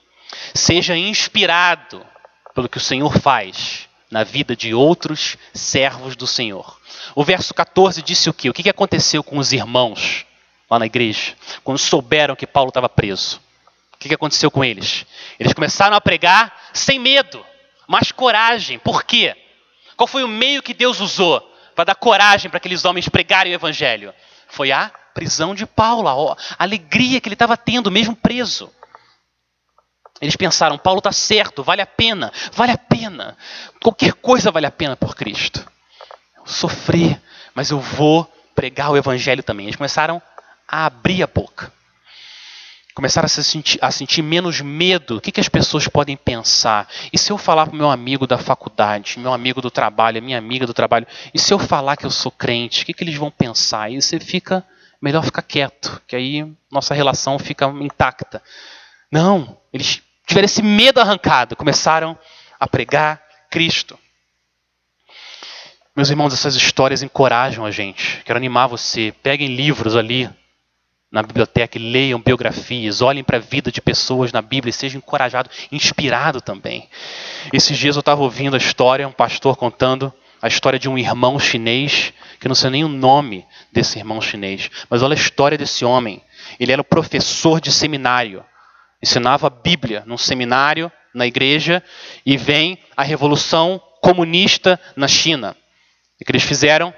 [0.55, 2.07] Seja inspirado
[2.55, 6.81] pelo que o Senhor faz na vida de outros servos do Senhor.
[7.17, 8.49] O verso 14 disse o quê?
[8.49, 10.25] O que aconteceu com os irmãos
[10.71, 11.35] lá na igreja,
[11.65, 13.41] quando souberam que Paulo estava preso?
[13.95, 15.05] O que aconteceu com eles?
[15.37, 17.45] Eles começaram a pregar sem medo,
[17.89, 18.79] mas coragem.
[18.79, 19.35] Por quê?
[19.97, 21.41] Qual foi o meio que Deus usou
[21.75, 24.15] para dar coragem para aqueles homens pregarem o evangelho?
[24.49, 28.71] Foi a prisão de Paulo, a alegria que ele estava tendo, mesmo preso.
[30.21, 33.35] Eles pensaram: Paulo está certo, vale a pena, vale a pena.
[33.83, 35.67] Qualquer coisa vale a pena por Cristo.
[36.37, 37.19] Eu sofri,
[37.55, 39.67] mas eu vou pregar o evangelho também.
[39.67, 40.21] Eles começaram
[40.69, 41.73] a abrir a boca.
[42.95, 45.17] Começaram a, se sentir, a sentir menos medo.
[45.17, 46.89] O que, que as pessoas podem pensar?
[47.11, 50.39] E se eu falar para o meu amigo da faculdade, meu amigo do trabalho, minha
[50.39, 53.17] amiga do trabalho, e se eu falar que eu sou crente, o que, que eles
[53.17, 53.91] vão pensar?
[53.91, 54.65] E você fica,
[55.01, 58.43] melhor ficar quieto, que aí nossa relação fica intacta.
[59.11, 62.19] Não, eles tiveram esse medo arrancado, começaram
[62.59, 63.99] a pregar Cristo.
[65.95, 68.23] Meus irmãos, essas histórias encorajam a gente.
[68.25, 69.15] Quero animar você.
[69.23, 70.29] Peguem livros ali
[71.11, 75.69] na biblioteca leiam biografias, olhem para a vida de pessoas na Bíblia e sejam encorajados,
[75.73, 76.89] inspirados também.
[77.53, 80.13] Esses dias eu estava ouvindo a história, um pastor contando
[80.47, 84.71] a história de um irmão chinês, que não sei nem o nome desse irmão chinês,
[84.89, 86.23] mas olha a história desse homem.
[86.61, 88.45] Ele era professor de seminário,
[89.03, 91.83] ensinava a Bíblia num seminário na igreja
[92.25, 95.57] e vem a revolução comunista na China.
[96.21, 96.95] O que eles fizeram?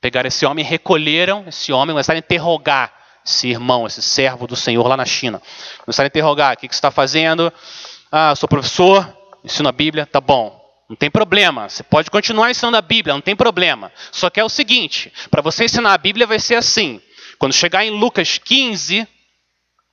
[0.00, 2.92] Pegaram esse homem, recolheram esse homem, começaram a interrogar
[3.24, 5.40] esse irmão, esse servo do Senhor lá na China.
[5.84, 7.52] Começaram a interrogar: o que, você está fazendo?
[8.10, 10.59] Ah, sou professor, ensino a Bíblia, tá bom.
[10.90, 13.92] Não tem problema, você pode continuar ensinando a Bíblia, não tem problema.
[14.10, 17.00] Só que é o seguinte: para você ensinar a Bíblia vai ser assim.
[17.38, 19.06] Quando chegar em Lucas 15,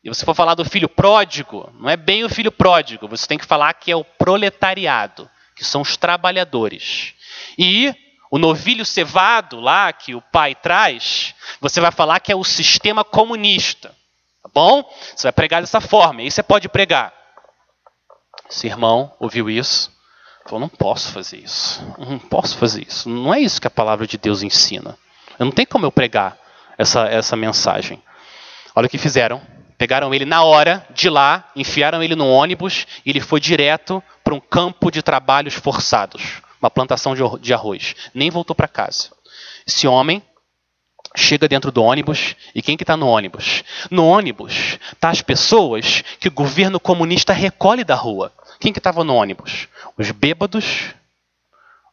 [0.04, 3.38] e você for falar do filho pródigo, não é bem o filho pródigo, você tem
[3.38, 7.14] que falar que é o proletariado, que são os trabalhadores.
[7.60, 7.94] E
[8.32, 13.04] o novilho cevado lá que o pai traz, você vai falar que é o sistema
[13.04, 13.96] comunista.
[14.42, 14.84] Tá bom?
[15.16, 16.22] Você vai pregar dessa forma.
[16.22, 17.14] E aí você pode pregar.
[18.50, 19.96] Esse irmão ouviu isso.
[20.48, 21.86] Falou: não posso fazer isso.
[21.98, 23.08] Não posso fazer isso.
[23.10, 24.98] Não é isso que a palavra de Deus ensina.
[25.38, 26.38] Eu não tem como eu pregar
[26.78, 28.02] essa, essa mensagem.
[28.76, 29.42] Olha o que fizeram.
[29.78, 34.34] Pegaram ele na hora de lá, enfiaram ele no ônibus e ele foi direto para
[34.34, 37.96] um campo de trabalhos forçados uma plantação de arroz.
[38.14, 39.10] Nem voltou para casa.
[39.66, 40.22] Esse homem
[41.16, 43.64] chega dentro do ônibus e quem que está no ônibus?
[43.90, 48.32] No ônibus tá as pessoas que o governo comunista recolhe da rua.
[48.60, 49.68] Quem que estava no ônibus?
[49.98, 50.94] Os bêbados,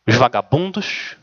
[0.07, 1.17] os vagabundos,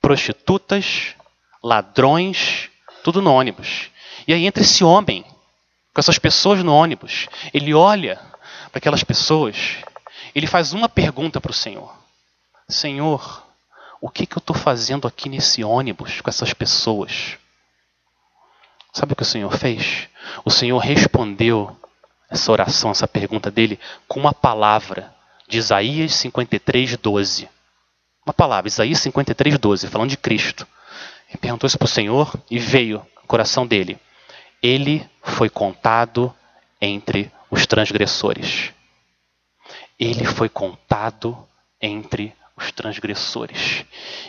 [0.00, 1.14] prostitutas,
[1.62, 2.70] ladrões,
[3.02, 3.90] tudo no ônibus.
[4.26, 5.24] E aí entra esse homem
[5.92, 7.28] com essas pessoas no ônibus.
[7.52, 8.20] Ele olha
[8.70, 9.76] para aquelas pessoas,
[10.34, 11.94] ele faz uma pergunta para o Senhor.
[12.68, 13.46] Senhor,
[14.00, 17.38] o que, que eu estou fazendo aqui nesse ônibus com essas pessoas?
[18.92, 20.08] Sabe o que o Senhor fez?
[20.44, 21.76] O Senhor respondeu
[22.34, 25.14] essa oração, essa pergunta dele, com uma palavra
[25.48, 27.48] de Isaías 53, 12.
[28.26, 30.66] Uma palavra, Isaías 53, 12, falando de Cristo.
[31.28, 33.98] Ele perguntou isso para o Senhor e veio no coração dele.
[34.62, 36.34] Ele foi contado
[36.80, 38.72] entre os transgressores.
[39.98, 41.46] Ele foi contado
[41.80, 43.84] entre os transgressores.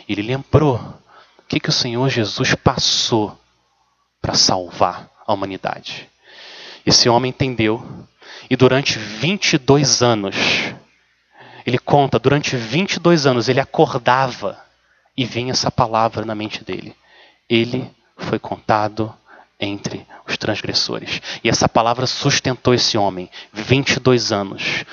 [0.08, 3.38] Ele lembrou o que, que o Senhor Jesus passou
[4.20, 6.08] para salvar a humanidade.
[6.86, 8.06] Esse homem entendeu
[8.48, 10.36] e durante 22 anos,
[11.66, 14.56] ele conta, durante 22 anos ele acordava
[15.16, 16.94] e vinha essa palavra na mente dele.
[17.48, 19.12] Ele foi contado
[19.58, 21.20] entre os transgressores.
[21.42, 24.84] E essa palavra sustentou esse homem 22 anos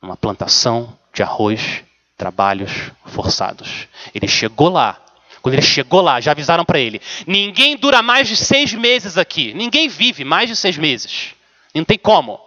[0.00, 1.84] numa plantação de arroz
[2.16, 3.88] trabalhos forçados.
[4.14, 4.98] Ele chegou lá.
[5.42, 9.54] Quando ele chegou lá, já avisaram para ele: ninguém dura mais de seis meses aqui.
[9.54, 11.34] Ninguém vive mais de seis meses.
[11.74, 12.40] Não tem como.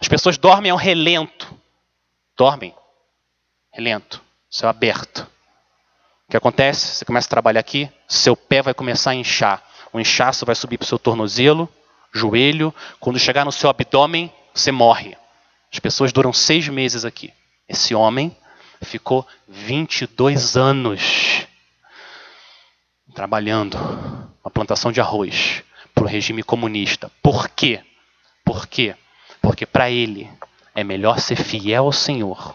[0.00, 1.54] As pessoas dormem ao relento.
[2.36, 2.74] Dormem.
[3.72, 4.22] Relento.
[4.50, 5.26] Céu aberto.
[6.26, 6.96] O que acontece?
[6.96, 9.62] Você começa a trabalhar aqui, seu pé vai começar a inchar.
[9.92, 11.68] O inchaço vai subir para o seu tornozelo,
[12.12, 12.74] joelho.
[13.00, 15.16] Quando chegar no seu abdômen, você morre.
[15.72, 17.32] As pessoas duram seis meses aqui.
[17.68, 18.36] Esse homem
[18.82, 21.46] ficou 22 anos
[23.18, 23.76] trabalhando
[24.44, 27.10] uma plantação de arroz para o regime comunista.
[27.20, 27.80] Por quê?
[28.44, 28.94] Por quê?
[29.42, 30.30] Porque para ele
[30.72, 32.54] é melhor ser fiel ao Senhor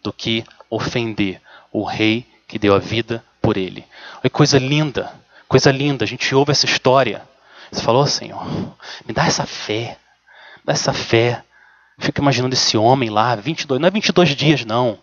[0.00, 3.84] do que ofender o rei que deu a vida por ele.
[4.22, 5.12] Olha coisa linda,
[5.48, 6.04] coisa linda.
[6.04, 7.26] A gente ouve essa história.
[7.72, 8.46] Você falou, Senhor,
[9.04, 9.98] me dá essa fé,
[10.58, 11.42] me dá essa fé.
[11.98, 15.00] Fico imaginando esse homem lá, 22, não é 22 dias não.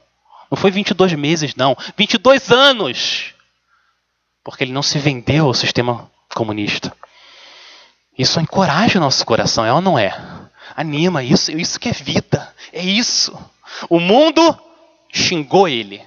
[0.50, 3.34] Não foi 22 meses não, 22 anos.
[4.44, 6.96] Porque ele não se vendeu ao sistema comunista.
[8.18, 10.14] Isso encoraja o nosso coração, é ou não é?
[10.76, 13.38] Anima, isso, isso que é vida, é isso.
[13.90, 14.58] O mundo
[15.12, 16.02] xingou ele.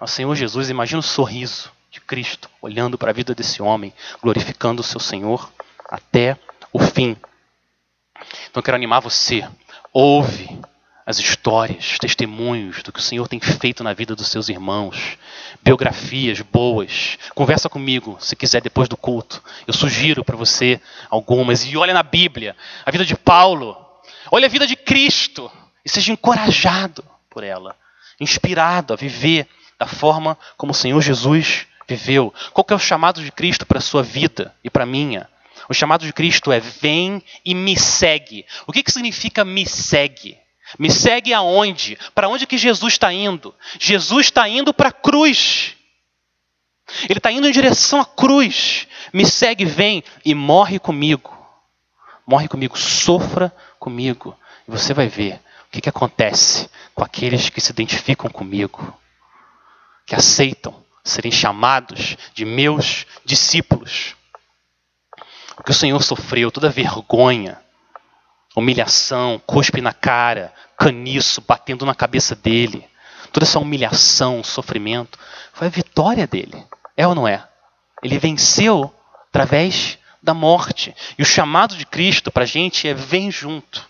[0.00, 4.82] O Senhor Jesus, imagina o sorriso de Cristo olhando para a vida desse homem, glorificando
[4.82, 5.50] o seu Senhor
[5.88, 6.36] até
[6.72, 7.16] o fim.
[8.50, 9.48] Então eu quero animar você.
[9.92, 10.58] Ouve
[11.06, 15.18] as histórias, testemunhos do que o Senhor tem feito na vida dos seus irmãos,
[15.62, 17.18] biografias boas.
[17.34, 19.42] Conversa comigo, se quiser, depois do culto.
[19.66, 21.64] Eu sugiro para você algumas.
[21.64, 23.76] E olha na Bíblia, a vida de Paulo.
[24.30, 25.50] Olha a vida de Cristo.
[25.84, 27.76] E seja encorajado por ela,
[28.18, 29.46] inspirado a viver
[29.78, 32.32] da forma como o Senhor Jesus viveu.
[32.54, 35.28] Qual é o chamado de Cristo para a sua vida e para a minha?
[35.68, 38.46] O chamado de Cristo é: vem e me segue.
[38.66, 40.38] O que, que significa me segue?
[40.78, 41.98] Me segue aonde?
[42.14, 43.54] Para onde que Jesus está indo?
[43.78, 45.74] Jesus está indo para a cruz.
[47.08, 48.86] Ele está indo em direção à cruz.
[49.12, 51.36] Me segue, vem e morre comigo.
[52.26, 54.36] Morre comigo, sofra comigo.
[54.66, 55.34] E você vai ver
[55.66, 58.96] o que, que acontece com aqueles que se identificam comigo,
[60.06, 64.16] que aceitam serem chamados de meus discípulos.
[65.58, 67.60] O que o Senhor sofreu, toda vergonha,
[68.56, 72.86] humilhação, cuspe na cara, caniço batendo na cabeça dele,
[73.32, 75.18] toda essa humilhação, sofrimento,
[75.52, 76.64] foi a vitória dele.
[76.96, 77.46] É ou não é?
[78.02, 78.94] Ele venceu
[79.28, 80.94] através da morte.
[81.18, 83.86] E o chamado de Cristo para a gente é: vem junto.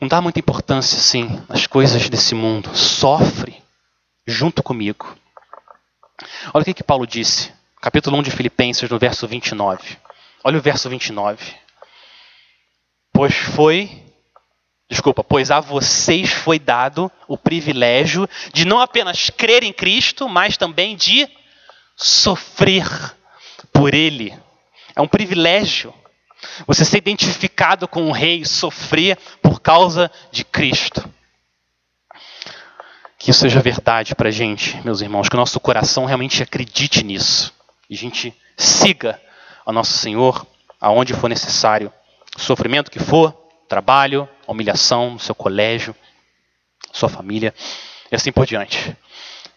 [0.00, 2.76] Não dá muita importância, assim, nas coisas desse mundo.
[2.76, 3.62] Sofre
[4.26, 5.16] junto comigo.
[6.52, 9.96] Olha o que, que Paulo disse, capítulo 1 de Filipenses, no verso 29.
[10.44, 11.54] Olha o verso 29.
[13.18, 14.00] Pois foi,
[14.88, 20.56] desculpa, pois a vocês foi dado o privilégio de não apenas crer em Cristo, mas
[20.56, 21.28] também de
[21.96, 22.86] sofrer
[23.72, 24.32] por Ele.
[24.94, 25.92] É um privilégio
[26.64, 31.12] você ser identificado com o Rei, sofrer por causa de Cristo.
[33.18, 37.02] Que isso seja verdade para a gente, meus irmãos, que o nosso coração realmente acredite
[37.02, 37.52] nisso.
[37.90, 39.20] E a gente siga
[39.66, 40.46] ao nosso Senhor
[40.80, 41.92] aonde for necessário.
[42.38, 43.32] Sofrimento que for,
[43.68, 45.94] trabalho, humilhação no seu colégio,
[46.92, 47.52] sua família
[48.10, 48.96] e assim por diante.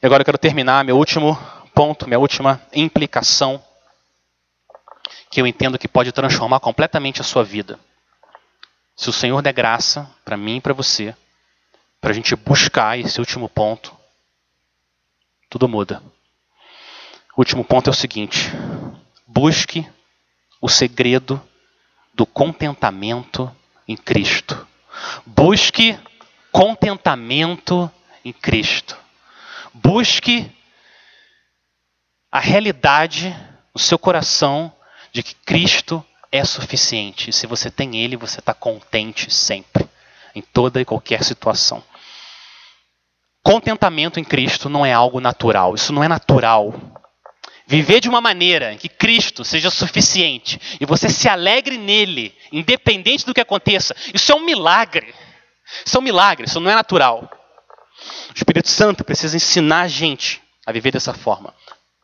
[0.02, 1.38] E agora eu quero terminar meu último
[1.74, 3.64] ponto, minha última implicação,
[5.30, 7.80] que eu entendo que pode transformar completamente a sua vida.
[8.96, 11.16] Se o Senhor der graça para mim e para você,
[12.02, 13.96] para a gente buscar esse último ponto,
[15.50, 16.04] tudo muda.
[17.38, 18.52] O último ponto é o seguinte:
[19.26, 19.88] busque
[20.60, 21.42] o segredo
[22.14, 23.54] do contentamento
[23.88, 24.68] em Cristo.
[25.26, 25.98] Busque
[26.52, 27.90] contentamento
[28.24, 28.98] em Cristo.
[29.74, 30.52] Busque
[32.32, 33.36] a realidade
[33.74, 34.74] no seu coração
[35.12, 37.30] de que Cristo é suficiente.
[37.30, 39.88] E se você tem Ele, você está contente sempre,
[40.34, 41.84] em toda e qualquer situação.
[43.44, 45.76] Contentamento em Cristo não é algo natural.
[45.76, 46.74] Isso não é natural.
[47.72, 53.26] Viver de uma maneira em que Cristo seja suficiente e você se alegre nele, independente
[53.26, 55.16] do que aconteça, isso é um milagre.
[55.86, 57.32] Isso é um milagre, isso não é natural.
[58.30, 61.56] O Espírito Santo precisa ensinar a gente a viver dessa forma.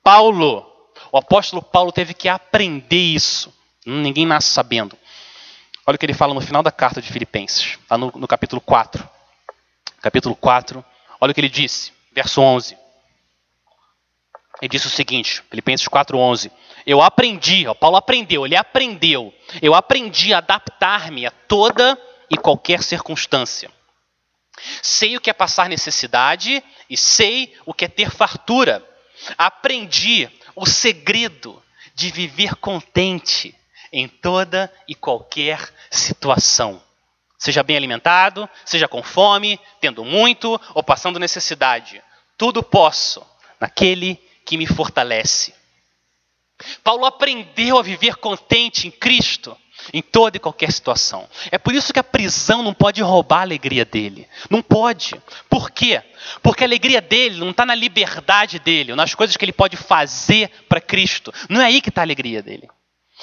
[0.01, 0.65] Paulo,
[1.11, 3.53] o apóstolo Paulo teve que aprender isso.
[3.85, 4.97] Ninguém nasce sabendo.
[5.85, 8.61] Olha o que ele fala no final da carta de Filipenses, lá no, no capítulo
[8.61, 9.05] 4.
[10.01, 10.85] Capítulo 4,
[11.19, 12.77] Olha o que ele disse, verso 11.
[14.61, 16.51] Ele disse o seguinte, Filipenses 4:11.
[16.85, 19.33] Eu aprendi, ó, Paulo aprendeu, ele aprendeu.
[19.61, 21.99] Eu aprendi a adaptar-me a toda
[22.29, 23.69] e qualquer circunstância.
[24.81, 28.83] Sei o que é passar necessidade e sei o que é ter fartura.
[29.37, 31.61] Aprendi o segredo
[31.93, 33.55] de viver contente
[33.91, 36.81] em toda e qualquer situação.
[37.37, 42.01] Seja bem alimentado, seja com fome, tendo muito ou passando necessidade.
[42.35, 43.25] Tudo posso
[43.59, 45.53] naquele que me fortalece.
[46.83, 49.55] Paulo aprendeu a viver contente em Cristo.
[49.93, 51.29] em toda e qualquer situação.
[51.51, 54.27] É por isso que a prisão não pode roubar a alegria dele.
[54.49, 55.21] Não pode.
[55.47, 56.01] Por quê?
[56.41, 60.49] Porque a alegria dele não está na liberdade dele, nas coisas que ele pode fazer
[60.67, 61.31] para Cristo.
[61.47, 62.67] Não é aí que está a alegria dele.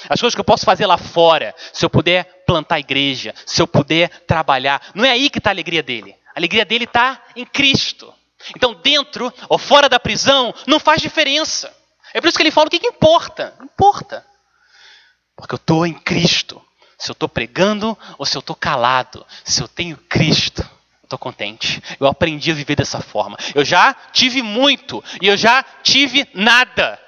[0.09, 3.67] As coisas que eu posso fazer lá fora, se eu puder plantar igreja, se eu
[3.67, 6.15] puder trabalhar, não é aí que está a alegria dele.
[6.33, 8.13] A alegria dele está em Cristo.
[8.55, 11.73] Então, dentro ou fora da prisão, não faz diferença.
[12.13, 13.53] É por isso que ele fala: o que, que importa?
[13.57, 14.25] Não importa.
[15.35, 16.61] Porque eu estou em Cristo.
[16.97, 19.25] Se eu estou pregando ou se eu estou calado.
[19.43, 20.67] Se eu tenho Cristo,
[21.03, 21.83] estou contente.
[21.99, 23.37] Eu aprendi a viver dessa forma.
[23.53, 26.99] Eu já tive muito e eu já tive nada.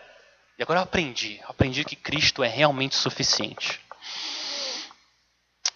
[0.59, 1.39] E agora eu aprendi.
[1.41, 3.79] Eu aprendi que Cristo é realmente suficiente.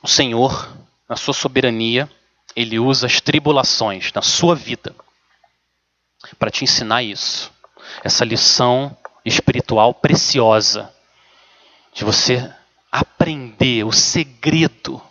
[0.03, 0.75] O Senhor,
[1.07, 2.09] na sua soberania,
[2.53, 4.93] ele usa as tribulações na sua vida
[6.37, 7.51] para te ensinar isso.
[8.03, 10.91] Essa lição espiritual preciosa
[11.93, 12.49] de você
[12.91, 15.01] aprender o segredo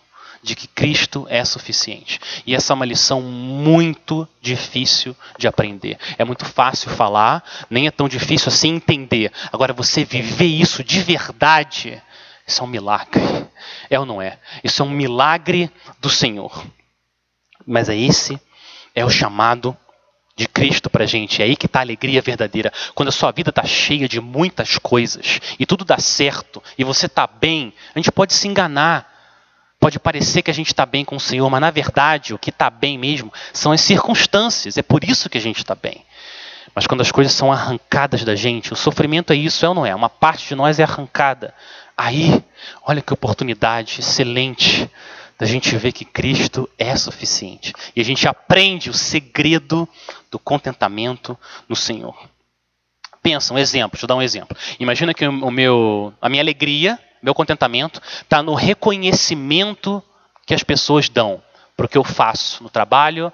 [0.43, 2.19] de que Cristo é suficiente.
[2.47, 5.99] E essa é uma lição muito difícil de aprender.
[6.19, 9.33] É muito fácil falar, nem é tão difícil assim entender.
[9.53, 12.03] Agora, você viver isso de verdade,
[12.47, 13.23] isso é um milagre.
[13.91, 14.39] É ou não é?
[14.65, 16.65] Isso é um milagre do Senhor.
[17.67, 18.41] Mas é esse
[18.95, 19.77] é o chamado
[20.41, 21.43] de Cristo para a gente.
[21.43, 22.73] É aí que está a alegria verdadeira.
[22.95, 27.07] Quando a sua vida está cheia de muitas coisas e tudo dá certo e você
[27.07, 29.09] está bem, a gente pode se enganar.
[29.79, 32.51] Pode parecer que a gente está bem com o Senhor, mas na verdade o que
[32.51, 34.79] está bem mesmo são as circunstâncias.
[34.79, 36.05] É por isso que a gente está bem.
[36.75, 39.85] Mas quando as coisas são arrancadas da gente, o sofrimento é isso, é ou não
[39.85, 39.95] é?
[39.95, 41.53] Uma parte de nós é arrancada.
[41.97, 42.43] Aí,
[42.83, 44.89] olha que oportunidade excelente
[45.41, 47.73] da gente ver que Cristo é suficiente.
[47.97, 49.89] E a gente aprende o segredo
[50.31, 51.37] do contentamento
[51.67, 52.29] no Senhor.
[53.23, 54.55] Pensa, um exemplo, deixa eu dar um exemplo.
[54.79, 60.03] Imagina que o meu, a minha alegria, meu contentamento, está no reconhecimento
[60.47, 61.43] que as pessoas dão
[61.75, 63.33] para o que eu faço no trabalho,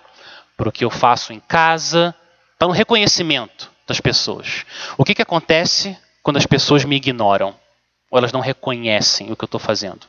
[0.57, 2.15] para o que eu faço em casa,
[2.53, 4.65] está no reconhecimento das pessoas.
[4.97, 7.57] O que, que acontece quando as pessoas me ignoram?
[8.09, 10.07] Ou elas não reconhecem o que eu estou fazendo?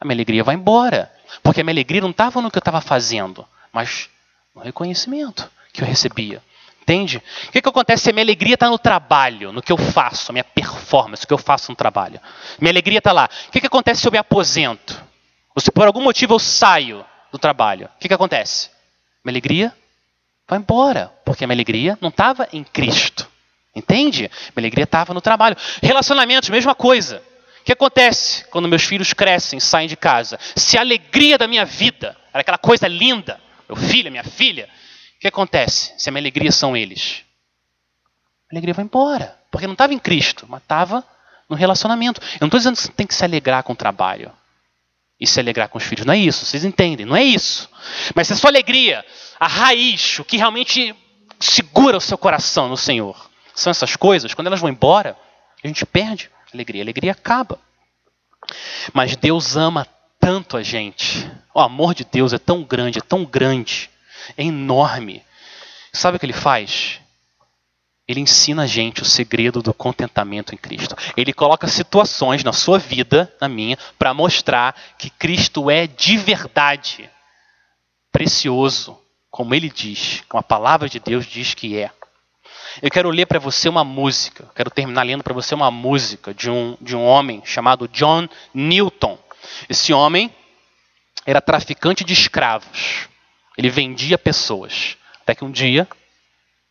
[0.00, 1.12] A minha alegria vai embora.
[1.42, 4.08] Porque a minha alegria não estava no que eu estava fazendo, mas
[4.54, 6.42] no reconhecimento que eu recebia.
[6.82, 7.22] Entende?
[7.48, 10.30] O que, que acontece se a minha alegria está no trabalho, no que eu faço,
[10.30, 12.18] a minha performance, o que eu faço no trabalho?
[12.58, 13.28] Minha alegria está lá.
[13.48, 14.98] O que, que acontece se eu me aposento?
[15.54, 17.90] Ou se por algum motivo eu saio do trabalho?
[17.94, 18.70] O que, que acontece?
[19.22, 19.72] Minha alegria
[20.48, 23.28] vai embora, porque a minha alegria não estava em Cristo.
[23.76, 24.22] Entende?
[24.56, 25.58] Minha alegria estava no trabalho.
[25.82, 27.22] Relacionamentos, mesma coisa
[27.68, 30.38] que acontece quando meus filhos crescem, saem de casa?
[30.56, 33.38] Se a alegria da minha vida era aquela coisa linda,
[33.68, 34.70] meu filho, minha filha,
[35.16, 37.24] o que acontece se a minha alegria são eles?
[38.50, 41.04] A alegria vai embora, porque não estava em Cristo, mas estava
[41.46, 42.22] no relacionamento.
[42.22, 44.32] Eu não estou dizendo que você tem que se alegrar com o trabalho
[45.20, 46.06] e se alegrar com os filhos.
[46.06, 47.68] Não é isso, vocês entendem, não é isso.
[48.14, 49.04] Mas se a sua alegria,
[49.38, 50.96] a raiz, o que realmente
[51.38, 55.18] segura o seu coração no Senhor, são essas coisas, quando elas vão embora,
[55.62, 56.82] a gente perde alegria.
[56.82, 57.58] A alegria acaba.
[58.92, 59.86] Mas Deus ama
[60.20, 61.30] tanto a gente.
[61.54, 63.90] O amor de Deus é tão grande, é tão grande,
[64.36, 65.22] é enorme.
[65.92, 67.00] Sabe o que ele faz?
[68.06, 70.96] Ele ensina a gente o segredo do contentamento em Cristo.
[71.14, 77.10] Ele coloca situações na sua vida, na minha, para mostrar que Cristo é de verdade
[78.10, 78.98] precioso,
[79.30, 81.90] como ele diz, como a palavra de Deus diz que é.
[82.80, 84.48] Eu quero ler para você uma música.
[84.54, 89.18] Quero terminar lendo para você uma música de um, de um homem chamado John Newton.
[89.68, 90.32] Esse homem
[91.26, 93.08] era traficante de escravos.
[93.56, 94.96] Ele vendia pessoas.
[95.22, 95.88] Até que um dia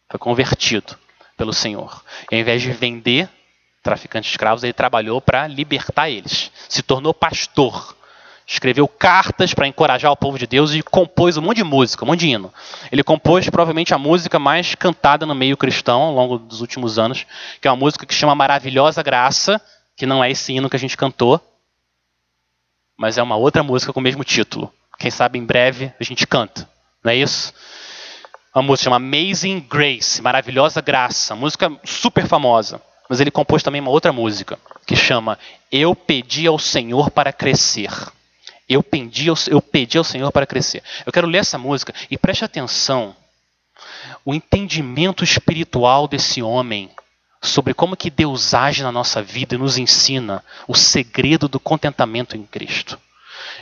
[0.10, 0.98] foi convertido
[1.36, 2.04] pelo Senhor.
[2.32, 3.30] E ao invés de vender
[3.84, 6.52] traficante de escravos, ele trabalhou para libertar eles.
[6.70, 7.96] Se tornou pastor
[8.48, 12.08] escreveu cartas para encorajar o povo de Deus e compôs um monte de música, um
[12.08, 12.54] monte de hino.
[12.90, 17.26] Ele compôs provavelmente a música mais cantada no meio cristão ao longo dos últimos anos,
[17.62, 19.62] que é uma música que chama Maravilhosa Graça,
[19.98, 21.42] que não é esse hino que a gente cantou,
[22.98, 24.74] mas é uma outra música com o mesmo título.
[24.98, 26.70] Quem sabe em breve a gente canta,
[27.04, 27.54] não é isso?
[28.56, 32.82] Uma música chama Amazing Grace, Maravilhosa Graça, música super famosa.
[33.10, 35.38] Mas ele compôs também uma outra música que chama
[35.72, 37.92] Eu Pedi ao Senhor para Crescer.
[38.68, 40.84] Eu pedi, ao, eu pedi ao Senhor para crescer.
[41.06, 43.16] Eu quero ler essa música e preste atenção
[44.26, 46.90] o entendimento espiritual desse homem
[47.42, 52.36] sobre como que Deus age na nossa vida e nos ensina o segredo do contentamento
[52.36, 53.00] em Cristo.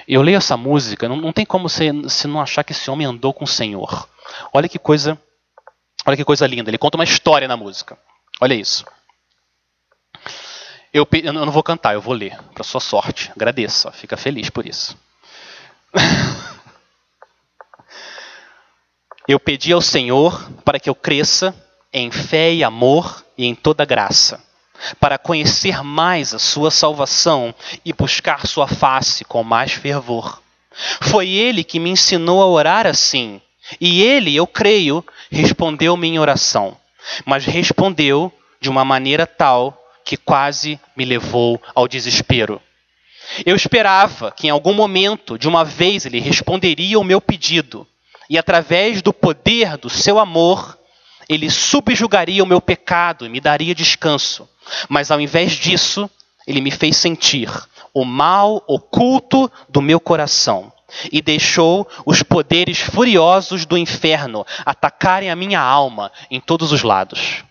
[0.07, 3.05] Eu leio essa música, não, não tem como você, você não achar que esse homem
[3.05, 4.07] andou com o Senhor.
[4.53, 5.19] Olha que coisa,
[6.05, 6.69] olha que coisa linda.
[6.69, 7.97] Ele conta uma história na música.
[8.41, 8.85] Olha isso.
[10.95, 13.29] Eu, eu não vou cantar, eu vou ler, para sua sorte.
[13.35, 14.97] Agradeça, fica feliz por isso.
[19.27, 21.53] eu pedi ao Senhor para que eu cresça
[21.91, 24.41] em fé e amor e em toda graça,
[24.97, 30.41] para conhecer mais a sua salvação e buscar sua face com mais fervor.
[31.01, 33.41] Foi ele que me ensinou a orar assim,
[33.81, 36.77] e ele, eu creio, respondeu minha oração,
[37.25, 38.31] mas respondeu
[38.61, 42.61] de uma maneira tal que quase me levou ao desespero.
[43.43, 47.87] Eu esperava que em algum momento, de uma vez, ele responderia o meu pedido,
[48.29, 50.77] e através do poder do seu amor,
[51.27, 54.47] ele subjugaria o meu pecado e me daria descanso.
[54.87, 56.09] Mas ao invés disso,
[56.47, 57.49] ele me fez sentir
[57.93, 60.71] o mal oculto do meu coração
[61.11, 67.43] e deixou os poderes furiosos do inferno atacarem a minha alma em todos os lados.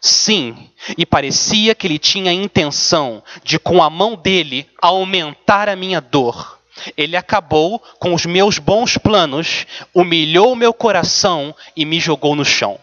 [0.00, 5.76] Sim, e parecia que ele tinha a intenção de, com a mão dele, aumentar a
[5.76, 6.60] minha dor.
[6.96, 12.78] Ele acabou com os meus bons planos, humilhou meu coração e me jogou no chão.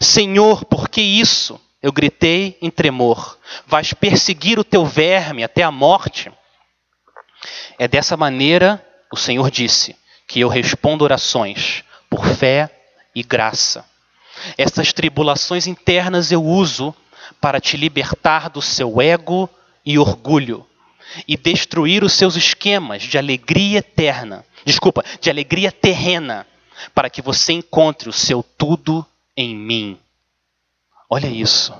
[0.00, 1.60] Senhor, por que isso?
[1.82, 3.38] Eu gritei em tremor.
[3.66, 6.32] Vais perseguir o teu verme até a morte?
[7.78, 9.94] É dessa maneira, o Senhor disse,
[10.26, 12.70] que eu respondo orações por fé
[13.14, 13.84] e graça.
[14.56, 16.94] Essas tribulações internas eu uso
[17.40, 19.48] para te libertar do seu ego
[19.84, 20.66] e orgulho
[21.26, 26.46] e destruir os seus esquemas de alegria eterna, desculpa, de alegria terrena,
[26.94, 29.98] para que você encontre o seu tudo em mim.
[31.08, 31.74] Olha isso.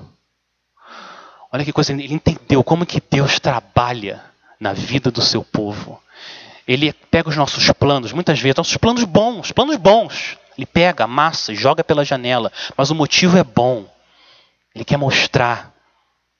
[1.51, 4.23] Olha que coisa, ele entendeu como que Deus trabalha
[4.59, 6.01] na vida do seu povo.
[6.67, 11.53] Ele pega os nossos planos, muitas vezes, nossos planos bons, planos bons, ele pega, amassa
[11.53, 12.51] e joga pela janela.
[12.75, 13.87] Mas o motivo é bom.
[14.73, 15.73] Ele quer mostrar,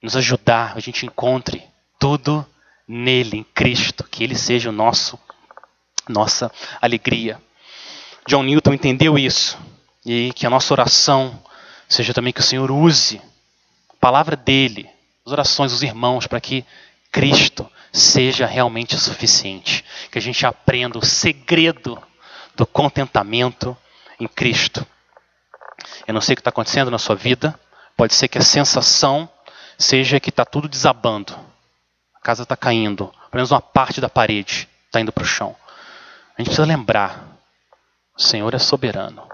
[0.01, 1.63] nos ajudar, a gente encontre
[1.99, 2.45] tudo
[2.87, 5.19] nele, em Cristo, que ele seja o nosso
[6.09, 6.49] nossa
[6.81, 7.39] alegria.
[8.25, 9.57] John Newton entendeu isso
[10.05, 11.37] e que a nossa oração
[11.87, 13.21] seja também que o Senhor use
[13.89, 14.89] a palavra dele,
[15.25, 16.65] as orações dos irmãos para que
[17.11, 22.01] Cristo seja realmente suficiente, que a gente aprenda o segredo
[22.55, 23.75] do contentamento
[24.19, 24.85] em Cristo.
[26.07, 27.57] Eu não sei o que está acontecendo na sua vida,
[27.95, 29.29] pode ser que a sensação
[29.77, 31.37] seja que está tudo desabando,
[32.15, 35.55] a casa está caindo, pelo menos uma parte da parede está indo para o chão.
[36.35, 37.25] A gente precisa lembrar:
[38.17, 39.27] o Senhor é soberano,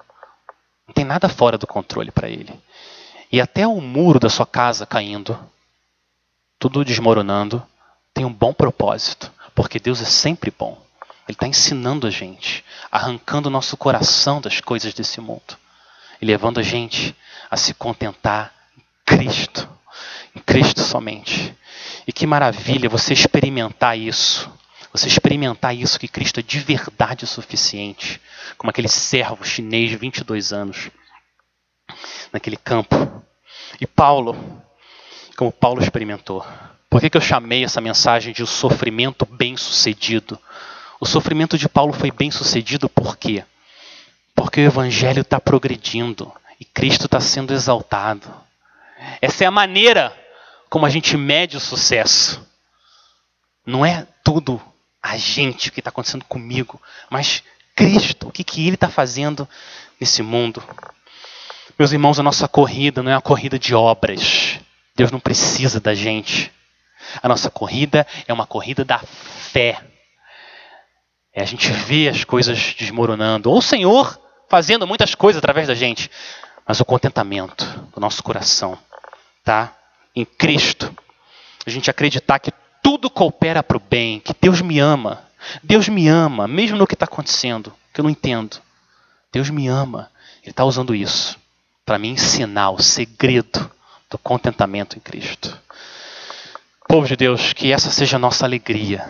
[0.88, 2.62] não tem nada fora do controle para Ele.
[3.32, 5.40] E até o muro da sua casa caindo,
[6.60, 7.66] tudo desmoronando,
[8.14, 10.83] tem um bom propósito, porque Deus é sempre bom.
[11.28, 15.58] Ele está ensinando a gente, arrancando o nosso coração das coisas desse mundo
[16.22, 17.16] e levando a gente
[17.50, 19.70] a se contentar em Cristo,
[20.36, 21.56] em Cristo somente.
[22.06, 24.52] E que maravilha você experimentar isso,
[24.92, 28.22] você experimentar isso que Cristo é de verdade o suficiente,
[28.58, 30.92] como aquele servo chinês de 22 anos
[32.32, 33.24] naquele campo.
[33.80, 34.62] E Paulo,
[35.36, 36.46] como Paulo experimentou.
[36.90, 40.40] Por que, que eu chamei essa mensagem de o sofrimento bem-sucedido?
[41.04, 43.43] O sofrimento de Paulo foi bem sucedido por quê?
[44.34, 48.34] Porque o evangelho está progredindo e Cristo está sendo exaltado.
[49.22, 50.18] Essa é a maneira
[50.70, 52.41] como a gente mede o sucesso.
[53.66, 54.62] Não é tudo
[55.01, 57.43] a gente, o que está acontecendo comigo, mas
[57.76, 59.45] Cristo, o que, que Ele está fazendo
[59.99, 60.64] nesse mundo.
[61.78, 64.58] Meus irmãos, a nossa corrida não é uma corrida de obras.
[64.95, 66.49] Deus não precisa da gente.
[67.22, 69.84] A nossa corrida é uma corrida da fé.
[71.34, 73.50] É a gente vê as coisas desmoronando.
[73.50, 76.12] Ou o Senhor fazendo muitas coisas através da gente.
[76.66, 78.78] Mas o contentamento do nosso coração,
[79.44, 79.76] tá?
[80.16, 80.96] Em Cristo.
[81.66, 82.52] A gente acreditar que
[82.84, 85.24] tudo coopera para o bem, que Deus me ama.
[85.64, 88.62] Deus me ama, mesmo no que está acontecendo, que eu não entendo.
[89.32, 90.12] Deus me ama.
[90.44, 91.38] Ele está usando isso
[91.86, 93.72] para me ensinar o segredo
[94.10, 95.60] do contentamento em Cristo.
[96.88, 99.04] Povo de Deus, que essa seja a nossa alegria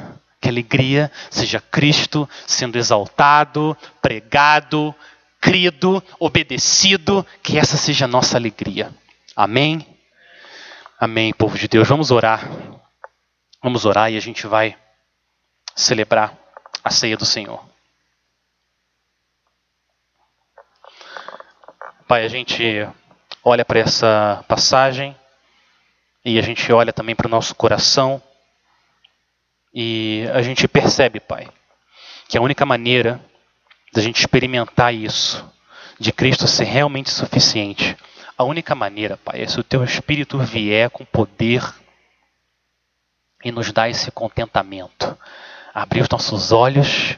[0.43, 4.93] que alegria seja Cristo sendo exaltado, pregado,
[5.39, 8.93] crido, obedecido, que essa seja a nossa alegria.
[9.33, 9.87] Amém?
[10.99, 11.87] Amém, povo de Deus.
[11.87, 12.45] Vamos orar.
[13.61, 14.77] Vamos orar e a gente vai
[15.77, 16.37] celebrar
[16.83, 17.63] a ceia do Senhor.
[22.05, 22.85] Pai, a gente
[23.41, 25.15] olha para essa passagem
[26.25, 28.21] e a gente olha também para o nosso coração.
[29.73, 31.49] E a gente percebe, Pai,
[32.27, 33.23] que a única maneira
[33.93, 35.43] da gente experimentar isso,
[35.99, 37.97] de Cristo ser realmente suficiente,
[38.35, 41.63] A única maneira, Pai, é se o Teu Espírito vier com poder
[43.43, 45.17] e nos dar esse contentamento.
[45.73, 47.15] Abrir os nossos olhos,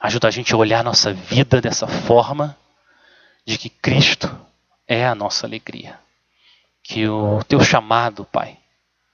[0.00, 2.56] ajuda a gente a olhar nossa vida dessa forma,
[3.44, 4.34] de que Cristo
[4.88, 5.98] é a nossa alegria.
[6.82, 8.58] Que o Teu chamado, Pai,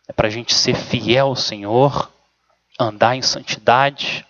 [0.07, 2.11] é para a gente ser fiel ao Senhor,
[2.79, 4.25] andar em santidade,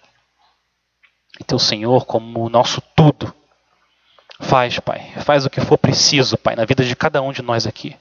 [1.38, 3.32] e ter o Senhor como o nosso tudo
[4.40, 5.12] Faz, Pai.
[5.24, 7.96] Faz o que for preciso, Pai, na vida de cada um de nós aqui.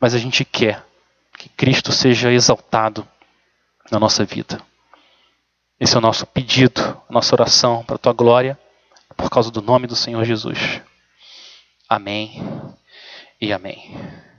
[0.00, 0.84] Mas a gente quer
[1.36, 3.06] que Cristo seja exaltado
[3.90, 4.60] na nossa vida.
[5.78, 8.58] Esse é o nosso pedido, nossa oração para a tua glória,
[9.16, 10.80] por causa do nome do Senhor Jesus.
[11.88, 12.42] Amém
[13.40, 14.26] e amém.